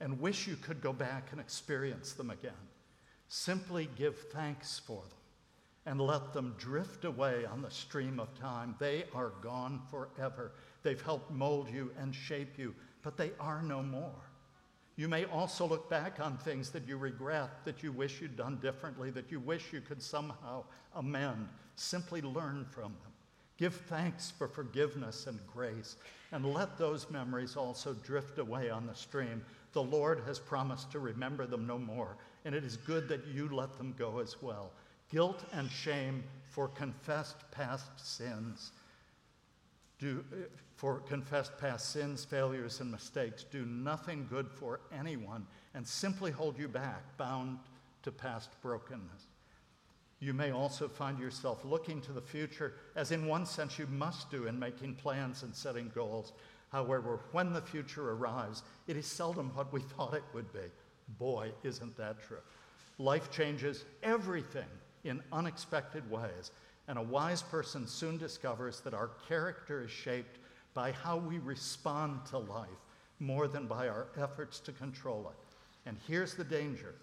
and 0.00 0.20
wish 0.20 0.46
you 0.46 0.56
could 0.56 0.82
go 0.82 0.92
back 0.92 1.28
and 1.32 1.40
experience 1.40 2.12
them 2.12 2.30
again. 2.30 2.52
Simply 3.28 3.88
give 3.96 4.18
thanks 4.30 4.78
for 4.78 5.00
them 5.00 5.18
and 5.86 6.00
let 6.00 6.34
them 6.34 6.54
drift 6.58 7.06
away 7.06 7.46
on 7.46 7.62
the 7.62 7.70
stream 7.70 8.20
of 8.20 8.38
time. 8.38 8.74
They 8.78 9.04
are 9.14 9.32
gone 9.40 9.80
forever. 9.90 10.52
They've 10.82 11.00
helped 11.00 11.30
mold 11.30 11.70
you 11.70 11.92
and 11.98 12.14
shape 12.14 12.58
you, 12.58 12.74
but 13.02 13.16
they 13.16 13.30
are 13.40 13.62
no 13.62 13.82
more. 13.82 14.23
You 14.96 15.08
may 15.08 15.24
also 15.24 15.66
look 15.66 15.90
back 15.90 16.20
on 16.20 16.36
things 16.36 16.70
that 16.70 16.86
you 16.86 16.96
regret, 16.96 17.64
that 17.64 17.82
you 17.82 17.90
wish 17.90 18.20
you'd 18.20 18.36
done 18.36 18.58
differently, 18.62 19.10
that 19.10 19.30
you 19.30 19.40
wish 19.40 19.72
you 19.72 19.80
could 19.80 20.00
somehow 20.00 20.64
amend. 20.94 21.48
Simply 21.74 22.22
learn 22.22 22.64
from 22.70 22.92
them. 23.02 23.12
Give 23.56 23.74
thanks 23.74 24.30
for 24.30 24.46
forgiveness 24.46 25.26
and 25.26 25.38
grace, 25.52 25.96
and 26.32 26.52
let 26.54 26.78
those 26.78 27.10
memories 27.10 27.56
also 27.56 27.94
drift 27.94 28.38
away 28.38 28.70
on 28.70 28.86
the 28.86 28.94
stream. 28.94 29.44
The 29.72 29.82
Lord 29.82 30.22
has 30.26 30.38
promised 30.38 30.92
to 30.92 31.00
remember 31.00 31.46
them 31.46 31.66
no 31.66 31.78
more, 31.78 32.16
and 32.44 32.54
it 32.54 32.64
is 32.64 32.76
good 32.76 33.08
that 33.08 33.26
you 33.26 33.48
let 33.48 33.76
them 33.78 33.94
go 33.98 34.18
as 34.20 34.40
well. 34.42 34.72
Guilt 35.10 35.44
and 35.52 35.70
shame 35.70 36.22
for 36.42 36.68
confessed 36.68 37.50
past 37.50 37.86
sins 37.96 38.72
do, 39.98 40.24
for 40.76 41.00
confessed 41.00 41.56
past 41.58 41.90
sins, 41.90 42.24
failures, 42.24 42.80
and 42.80 42.90
mistakes 42.90 43.44
do 43.44 43.64
nothing 43.64 44.26
good 44.28 44.50
for 44.50 44.80
anyone 44.92 45.46
and 45.74 45.86
simply 45.86 46.30
hold 46.30 46.58
you 46.58 46.68
back, 46.68 47.16
bound 47.16 47.58
to 48.02 48.12
past 48.12 48.50
brokenness. 48.62 49.28
You 50.20 50.32
may 50.32 50.52
also 50.52 50.88
find 50.88 51.18
yourself 51.18 51.64
looking 51.64 52.00
to 52.02 52.12
the 52.12 52.20
future, 52.20 52.74
as 52.96 53.10
in 53.10 53.26
one 53.26 53.44
sense 53.44 53.78
you 53.78 53.86
must 53.88 54.30
do 54.30 54.46
in 54.46 54.58
making 54.58 54.94
plans 54.94 55.42
and 55.42 55.54
setting 55.54 55.90
goals. 55.94 56.32
However, 56.70 57.20
when 57.32 57.52
the 57.52 57.60
future 57.60 58.10
arrives, 58.10 58.62
it 58.86 58.96
is 58.96 59.06
seldom 59.06 59.50
what 59.54 59.72
we 59.72 59.80
thought 59.80 60.14
it 60.14 60.24
would 60.32 60.52
be. 60.52 60.70
Boy, 61.18 61.50
isn't 61.62 61.96
that 61.96 62.22
true. 62.26 62.38
Life 62.98 63.30
changes 63.30 63.84
everything 64.02 64.64
in 65.04 65.22
unexpected 65.32 66.08
ways, 66.10 66.50
and 66.88 66.98
a 66.98 67.02
wise 67.02 67.42
person 67.42 67.86
soon 67.86 68.18
discovers 68.18 68.80
that 68.80 68.94
our 68.94 69.10
character 69.28 69.82
is 69.82 69.90
shaped 69.90 70.38
by 70.74 70.92
how 70.92 71.16
we 71.16 71.38
respond 71.38 72.26
to 72.26 72.38
life 72.38 72.68
more 73.20 73.48
than 73.48 73.66
by 73.66 73.88
our 73.88 74.08
efforts 74.20 74.60
to 74.60 74.72
control 74.72 75.30
it. 75.30 75.56
And 75.86 75.96
here's 76.06 76.34
the 76.34 76.44
danger 76.44 76.94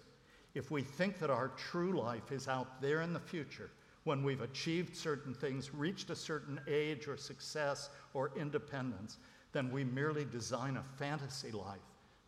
if 0.54 0.70
we 0.70 0.82
think 0.82 1.18
that 1.18 1.30
our 1.30 1.48
true 1.56 1.98
life 1.98 2.30
is 2.30 2.46
out 2.46 2.82
there 2.82 3.00
in 3.00 3.12
the 3.14 3.20
future, 3.20 3.70
when 4.04 4.22
we've 4.22 4.42
achieved 4.42 4.96
certain 4.96 5.32
things, 5.32 5.72
reached 5.72 6.10
a 6.10 6.16
certain 6.16 6.60
age 6.68 7.08
or 7.08 7.16
success 7.16 7.88
or 8.12 8.32
independence, 8.36 9.18
then 9.52 9.70
we 9.70 9.84
merely 9.84 10.24
design 10.24 10.76
a 10.76 10.82
fantasy 10.98 11.52
life 11.52 11.80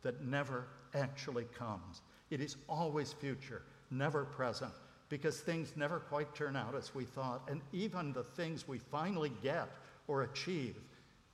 that 0.02 0.24
never 0.24 0.68
actually 0.94 1.44
comes. 1.56 2.00
It 2.30 2.40
is 2.40 2.56
always 2.68 3.12
future, 3.12 3.62
never 3.90 4.24
present, 4.24 4.72
because 5.14 5.38
things 5.38 5.74
never 5.76 6.00
quite 6.00 6.34
turn 6.34 6.56
out 6.56 6.74
as 6.74 6.92
we 6.92 7.04
thought. 7.04 7.48
And 7.48 7.60
even 7.72 8.12
the 8.12 8.24
things 8.24 8.66
we 8.66 8.78
finally 8.78 9.30
get 9.44 9.68
or 10.08 10.22
achieve 10.22 10.74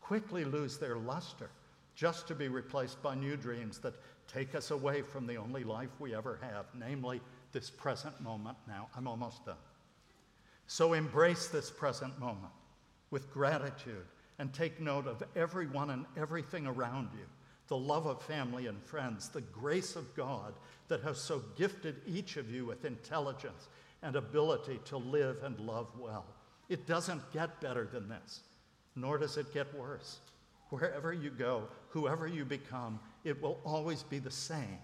quickly 0.03 0.45
lose 0.45 0.77
their 0.77 0.99
luster 0.99 1.49
just 1.95 2.29
to 2.29 2.35
be 2.35 2.49
replaced 2.49 3.03
by 3.03 3.15
new 3.15 3.39
dreams 3.39 3.79
that 3.79 3.95
take 4.29 4.55
us 4.55 4.71
away 4.71 5.01
from 5.01 5.27
the 5.27 5.37
only 5.37 5.65
life 5.65 5.89
we 5.99 6.15
ever 6.15 6.39
have, 6.43 6.67
namely 6.79 7.23
this 7.53 7.71
present 7.71 8.21
moment 8.21 8.59
now. 8.69 8.87
I'm 8.95 9.09
almost 9.09 9.47
done. 9.47 9.57
So 10.67 10.93
embrace 10.93 11.47
this 11.47 11.71
present 11.71 12.21
moment 12.21 12.53
with 13.11 13.33
gratitude 13.33 14.05
and 14.39 14.53
take 14.53 14.79
note 14.79 15.07
of 15.07 15.23
everyone 15.35 15.89
and 15.89 16.05
everything 16.19 16.67
around 16.67 17.09
you 17.15 17.25
the 17.71 17.77
love 17.79 18.07
of 18.07 18.21
family 18.21 18.67
and 18.67 18.83
friends, 18.83 19.29
the 19.29 19.41
grace 19.41 19.95
of 19.95 20.15
God 20.17 20.55
that 20.89 21.03
has 21.03 21.19
so 21.19 21.41
gifted 21.57 22.03
each 22.05 22.37
of 22.37 22.51
you 22.51 22.67
with 22.67 22.85
intelligence 22.85 23.69
and 24.03 24.17
ability 24.17 24.81
to 24.87 24.97
live 24.97 25.45
and 25.45 25.59
love 25.61 25.87
well. 25.97 26.27
It 26.69 26.89
doesn't 26.89 27.33
get 27.33 27.61
better 27.61 27.87
than 27.87 28.09
this, 28.09 28.41
nor 28.97 29.19
does 29.19 29.37
it 29.37 29.55
get 29.55 29.73
worse. 29.73 30.19
Wherever 30.71 31.13
you 31.13 31.31
go, 31.31 31.69
whoever 31.91 32.27
you 32.27 32.45
become, 32.45 32.99
it 33.23 33.41
will 33.41 33.61
always 33.65 34.03
be 34.03 34.19
the 34.19 34.33
same. 34.33 34.79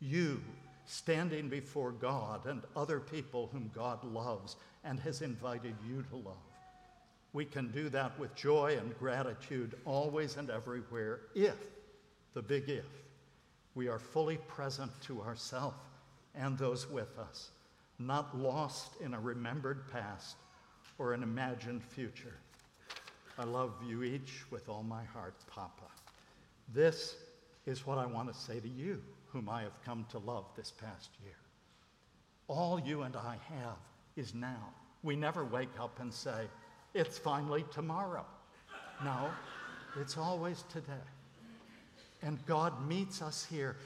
You 0.00 0.42
standing 0.84 1.48
before 1.48 1.92
God 1.92 2.46
and 2.46 2.62
other 2.74 2.98
people 2.98 3.50
whom 3.52 3.70
God 3.72 4.02
loves 4.02 4.56
and 4.82 4.98
has 4.98 5.22
invited 5.22 5.76
you 5.88 6.02
to 6.10 6.16
love. 6.16 6.36
We 7.32 7.44
can 7.44 7.70
do 7.70 7.88
that 7.90 8.18
with 8.18 8.34
joy 8.34 8.78
and 8.80 8.98
gratitude 8.98 9.76
always 9.84 10.36
and 10.36 10.50
everywhere 10.50 11.20
if, 11.34 11.54
the 12.36 12.42
big 12.42 12.68
if, 12.68 12.84
we 13.74 13.88
are 13.88 13.98
fully 13.98 14.36
present 14.36 14.92
to 15.00 15.22
ourselves 15.22 15.78
and 16.34 16.58
those 16.58 16.86
with 16.90 17.18
us, 17.18 17.48
not 17.98 18.38
lost 18.38 19.00
in 19.00 19.14
a 19.14 19.18
remembered 19.18 19.90
past 19.90 20.36
or 20.98 21.14
an 21.14 21.22
imagined 21.22 21.82
future. 21.82 22.34
I 23.38 23.44
love 23.44 23.72
you 23.88 24.02
each 24.02 24.44
with 24.50 24.68
all 24.68 24.82
my 24.82 25.02
heart, 25.02 25.34
Papa. 25.46 25.86
This 26.74 27.16
is 27.64 27.86
what 27.86 27.96
I 27.96 28.04
want 28.04 28.30
to 28.30 28.38
say 28.38 28.60
to 28.60 28.68
you, 28.68 29.00
whom 29.28 29.48
I 29.48 29.62
have 29.62 29.82
come 29.82 30.04
to 30.10 30.18
love 30.18 30.44
this 30.58 30.70
past 30.70 31.08
year. 31.24 31.38
All 32.48 32.78
you 32.78 33.00
and 33.00 33.16
I 33.16 33.38
have 33.48 33.78
is 34.14 34.34
now. 34.34 34.74
We 35.02 35.16
never 35.16 35.42
wake 35.42 35.80
up 35.80 36.00
and 36.00 36.12
say, 36.12 36.48
it's 36.92 37.16
finally 37.16 37.64
tomorrow. 37.72 38.26
No, 39.02 39.30
it's 39.98 40.18
always 40.18 40.64
today. 40.70 40.92
And 42.26 42.44
God 42.44 42.86
meets 42.86 43.22
us 43.22 43.46
here. 43.48 43.76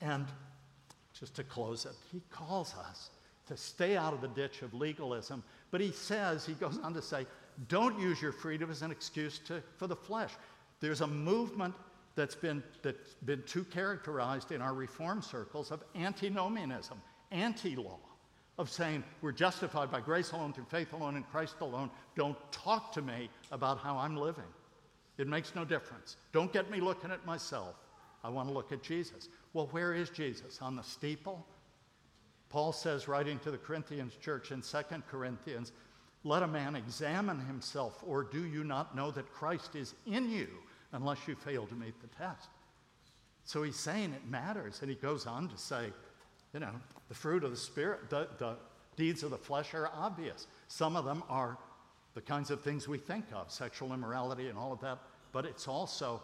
And 0.00 0.26
just 1.18 1.34
to 1.34 1.42
close 1.42 1.84
it, 1.84 1.94
He 2.12 2.22
calls 2.30 2.74
us 2.88 3.10
to 3.48 3.56
stay 3.56 3.96
out 3.96 4.12
of 4.12 4.20
the 4.20 4.28
ditch 4.28 4.62
of 4.62 4.72
legalism. 4.74 5.42
But 5.72 5.80
He 5.80 5.90
says, 5.90 6.46
He 6.46 6.52
goes 6.52 6.78
on 6.78 6.94
to 6.94 7.02
say, 7.02 7.26
don't 7.68 7.98
use 7.98 8.20
your 8.20 8.32
freedom 8.32 8.70
as 8.70 8.82
an 8.82 8.90
excuse 8.90 9.38
to, 9.40 9.62
for 9.76 9.86
the 9.86 9.96
flesh. 9.96 10.32
There's 10.80 11.00
a 11.00 11.06
movement 11.06 11.74
that's 12.14 12.34
been, 12.34 12.62
that's 12.82 13.14
been 13.24 13.42
too 13.44 13.64
characterized 13.64 14.52
in 14.52 14.60
our 14.60 14.74
reform 14.74 15.22
circles 15.22 15.70
of 15.70 15.82
antinomianism, 15.94 17.00
anti 17.30 17.76
law, 17.76 17.98
of 18.58 18.70
saying 18.70 19.04
we're 19.22 19.32
justified 19.32 19.90
by 19.90 20.00
grace 20.00 20.32
alone, 20.32 20.52
through 20.52 20.66
faith 20.68 20.92
alone, 20.92 21.16
in 21.16 21.22
Christ 21.24 21.56
alone. 21.60 21.90
Don't 22.14 22.36
talk 22.52 22.92
to 22.92 23.02
me 23.02 23.28
about 23.52 23.78
how 23.78 23.96
I'm 23.96 24.16
living. 24.16 24.44
It 25.18 25.26
makes 25.26 25.54
no 25.54 25.64
difference. 25.64 26.16
Don't 26.32 26.52
get 26.52 26.70
me 26.70 26.80
looking 26.80 27.10
at 27.10 27.24
myself. 27.24 27.74
I 28.26 28.28
want 28.28 28.48
to 28.48 28.54
look 28.54 28.72
at 28.72 28.82
Jesus. 28.82 29.28
Well, 29.52 29.68
where 29.70 29.94
is 29.94 30.10
Jesus? 30.10 30.60
On 30.60 30.74
the 30.74 30.82
steeple? 30.82 31.46
Paul 32.48 32.72
says, 32.72 33.06
writing 33.06 33.38
to 33.40 33.52
the 33.52 33.56
Corinthians 33.56 34.14
church 34.20 34.50
in 34.50 34.62
2 34.62 34.78
Corinthians, 35.08 35.70
let 36.24 36.42
a 36.42 36.48
man 36.48 36.74
examine 36.74 37.38
himself, 37.38 38.02
or 38.04 38.24
do 38.24 38.44
you 38.44 38.64
not 38.64 38.96
know 38.96 39.12
that 39.12 39.32
Christ 39.32 39.76
is 39.76 39.94
in 40.06 40.28
you 40.28 40.48
unless 40.90 41.28
you 41.28 41.36
fail 41.36 41.66
to 41.66 41.74
meet 41.76 41.94
the 42.00 42.08
test? 42.08 42.48
So 43.44 43.62
he's 43.62 43.76
saying 43.76 44.12
it 44.12 44.28
matters. 44.28 44.80
And 44.80 44.90
he 44.90 44.96
goes 44.96 45.24
on 45.24 45.48
to 45.48 45.56
say, 45.56 45.92
you 46.52 46.58
know, 46.58 46.72
the 47.08 47.14
fruit 47.14 47.44
of 47.44 47.52
the 47.52 47.56
Spirit, 47.56 48.10
the, 48.10 48.26
the 48.38 48.56
deeds 48.96 49.22
of 49.22 49.30
the 49.30 49.38
flesh 49.38 49.72
are 49.72 49.88
obvious. 49.94 50.48
Some 50.66 50.96
of 50.96 51.04
them 51.04 51.22
are 51.28 51.58
the 52.14 52.22
kinds 52.22 52.50
of 52.50 52.60
things 52.60 52.88
we 52.88 52.98
think 52.98 53.26
of, 53.32 53.52
sexual 53.52 53.92
immorality 53.92 54.48
and 54.48 54.58
all 54.58 54.72
of 54.72 54.80
that, 54.80 54.98
but 55.30 55.44
it's 55.44 55.68
also 55.68 56.20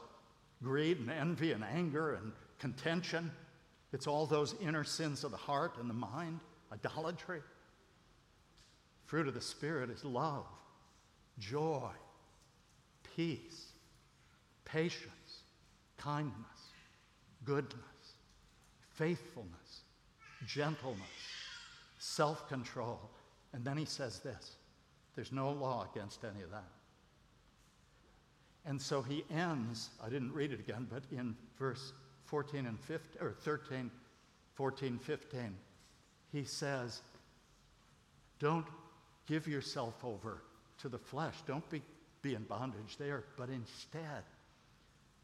greed 0.62 0.98
and 0.98 1.11
envy 1.11 1.53
and 1.53 1.64
anger 1.64 2.14
and 2.14 2.33
contention. 2.59 3.31
It's 3.92 4.07
all 4.07 4.27
those 4.27 4.55
inner 4.61 4.85
sins 4.85 5.25
of 5.25 5.31
the 5.31 5.37
heart 5.37 5.77
and 5.79 5.88
the 5.88 5.94
mind, 5.94 6.40
idolatry. 6.72 7.40
Fruit 9.05 9.29
of 9.29 9.35
the 9.35 9.40
Spirit 9.40 9.90
is 9.90 10.05
love, 10.05 10.46
joy, 11.38 11.90
peace, 13.16 13.72
patience, 14.64 15.42
kindness, 15.98 16.35
goodness, 17.44 18.14
faithfulness, 18.94 19.83
gentleness, 20.46 21.01
self 21.98 22.48
control. 22.48 23.11
And 23.53 23.64
then 23.64 23.77
he 23.77 23.85
says 23.85 24.20
this 24.20 24.57
there's 25.14 25.33
no 25.33 25.51
law 25.51 25.87
against 25.92 26.25
any 26.25 26.42
of 26.42 26.51
that. 26.51 26.64
And 28.64 28.81
so 28.81 29.03
he 29.03 29.25
ends, 29.31 29.90
I 30.05 30.09
didn't 30.09 30.33
read 30.33 30.53
it 30.53 30.61
again, 30.61 30.87
but 30.90 31.03
in 31.11 31.37
verse 31.59 31.92
14 32.27 32.66
and 32.66 32.79
15, 32.81 33.20
or 33.20 33.33
13, 33.33 33.90
14, 34.55 34.98
15, 34.98 35.55
he 36.33 36.44
says, 36.44 37.03
Don't 38.38 38.66
give 39.27 39.48
yourself 39.48 40.05
over 40.05 40.42
to 40.79 40.88
the 40.88 40.98
flesh. 40.98 41.35
Don't 41.46 41.68
be, 41.70 41.83
be 42.22 42.35
in 42.35 42.42
bondage 42.44 42.96
there, 42.98 43.25
but 43.37 43.48
instead 43.48 44.22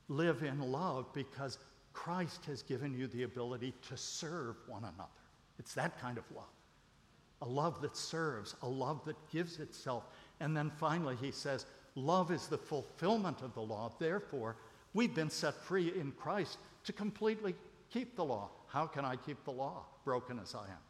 live 0.09 0.43
in 0.43 0.61
love 0.61 1.07
because 1.13 1.59
Christ 1.93 2.45
has 2.47 2.63
given 2.63 2.95
you 2.95 3.07
the 3.07 3.25
ability 3.25 3.75
to 3.89 3.97
serve 3.97 4.57
one 4.67 4.85
another. 4.85 5.09
It's 5.59 5.75
that 5.75 6.01
kind 6.01 6.19
of 6.19 6.25
love. 6.35 6.45
A 7.43 7.47
love 7.49 7.81
that 7.83 7.97
serves, 7.97 8.55
a 8.63 8.69
love 8.69 9.05
that 9.05 9.17
gives 9.31 9.59
itself. 9.59 10.05
And 10.41 10.57
then 10.57 10.71
finally, 10.71 11.17
he 11.21 11.31
says, 11.31 11.67
Love 11.99 12.31
is 12.31 12.47
the 12.47 12.57
fulfillment 12.57 13.43
of 13.43 13.53
the 13.55 13.61
law. 13.61 13.93
Therefore, 13.99 14.55
we've 14.95 15.17
been 15.17 15.29
set 15.29 15.55
free 15.55 15.93
in 15.99 16.13
Christ 16.13 16.59
to 16.85 16.93
completely 16.93 17.57
keep 17.93 18.15
the 18.15 18.25
law. 18.25 18.51
How 18.69 18.87
can 18.87 19.05
I 19.05 19.17
keep 19.17 19.43
the 19.45 19.51
law, 19.51 19.85
broken 20.05 20.39
as 20.39 20.55
I 20.55 20.63
am? 20.67 20.85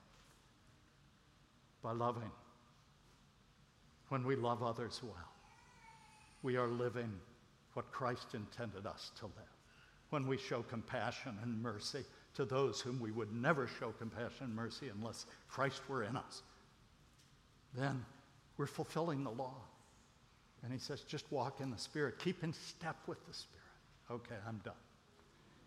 By 1.82 1.92
loving 1.92 2.30
when 4.10 4.22
we 4.24 4.36
love 4.36 4.62
others 4.62 5.00
well. 5.02 5.32
We 6.42 6.56
are 6.56 6.68
living 6.68 7.10
what 7.72 7.90
Christ 7.90 8.34
intended 8.34 8.86
us 8.86 9.10
to 9.18 9.26
live. 9.26 9.56
When 10.10 10.26
we 10.26 10.36
show 10.36 10.62
compassion 10.62 11.38
and 11.42 11.62
mercy 11.62 12.04
to 12.34 12.44
those 12.44 12.82
whom 12.82 13.00
we 13.00 13.12
would 13.12 13.32
never 13.32 13.66
show 13.66 13.92
compassion 13.92 14.44
and 14.46 14.54
mercy 14.54 14.90
unless 14.94 15.24
Christ 15.48 15.80
were 15.88 16.02
in 16.02 16.16
us, 16.16 16.42
then 17.74 18.04
we're 18.58 18.66
fulfilling 18.66 19.24
the 19.24 19.30
law. 19.30 19.56
And 20.62 20.72
he 20.72 20.78
says, 20.78 21.02
just 21.02 21.30
walk 21.30 21.60
in 21.60 21.70
the 21.70 21.78
Spirit, 21.78 22.18
keep 22.18 22.42
in 22.42 22.52
step 22.52 22.96
with 23.06 23.24
the 23.26 23.34
Spirit. 23.34 23.64
Okay, 24.10 24.36
I'm 24.46 24.60
done. 24.64 24.74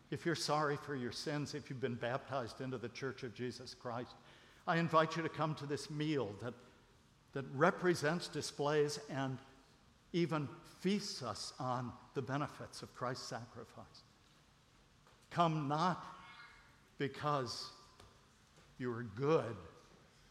If 0.09 0.25
you're 0.25 0.35
sorry 0.35 0.77
for 0.77 0.95
your 0.95 1.11
sins, 1.11 1.55
if 1.55 1.69
you've 1.69 1.79
been 1.79 1.95
baptized 1.95 2.59
into 2.59 2.77
the 2.77 2.89
church 2.89 3.23
of 3.23 3.33
Jesus 3.33 3.73
Christ, 3.73 4.15
I 4.67 4.77
invite 4.77 5.15
you 5.15 5.23
to 5.23 5.29
come 5.29 5.55
to 5.55 5.65
this 5.65 5.89
meal 5.89 6.29
that 6.43 6.53
that 7.33 7.45
represents, 7.55 8.27
displays, 8.27 8.99
and 9.09 9.37
even 10.13 10.47
feasts 10.81 11.23
us 11.23 11.53
on 11.59 11.91
the 12.13 12.21
benefits 12.21 12.81
of 12.81 12.93
Christ's 12.95 13.27
sacrifice. 13.27 14.03
Come 15.29 15.67
not 15.67 16.05
because 16.97 17.69
you 18.77 18.91
are 18.91 19.05
good, 19.15 19.55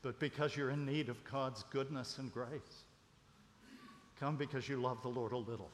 but 0.02 0.20
because 0.20 0.56
you're 0.56 0.70
in 0.70 0.84
need 0.84 1.08
of 1.08 1.22
God's 1.24 1.64
goodness 1.70 2.18
and 2.18 2.32
grace. 2.32 2.84
Come 4.20 4.36
because 4.36 4.68
you 4.68 4.76
love 4.76 5.00
the 5.02 5.08
Lord 5.08 5.32
a 5.32 5.38
little 5.38 5.70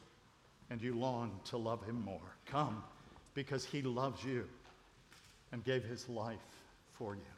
and 0.69 0.81
you 0.81 0.97
long 0.97 1.39
to 1.45 1.57
love 1.57 1.83
him 1.85 2.01
more. 2.03 2.35
Come 2.45 2.81
because 3.33 3.65
he 3.65 3.81
loves 3.81 4.23
you 4.23 4.45
and 5.51 5.63
gave 5.65 5.83
his 5.83 6.07
life 6.07 6.39
for 6.93 7.15
you. 7.15 7.36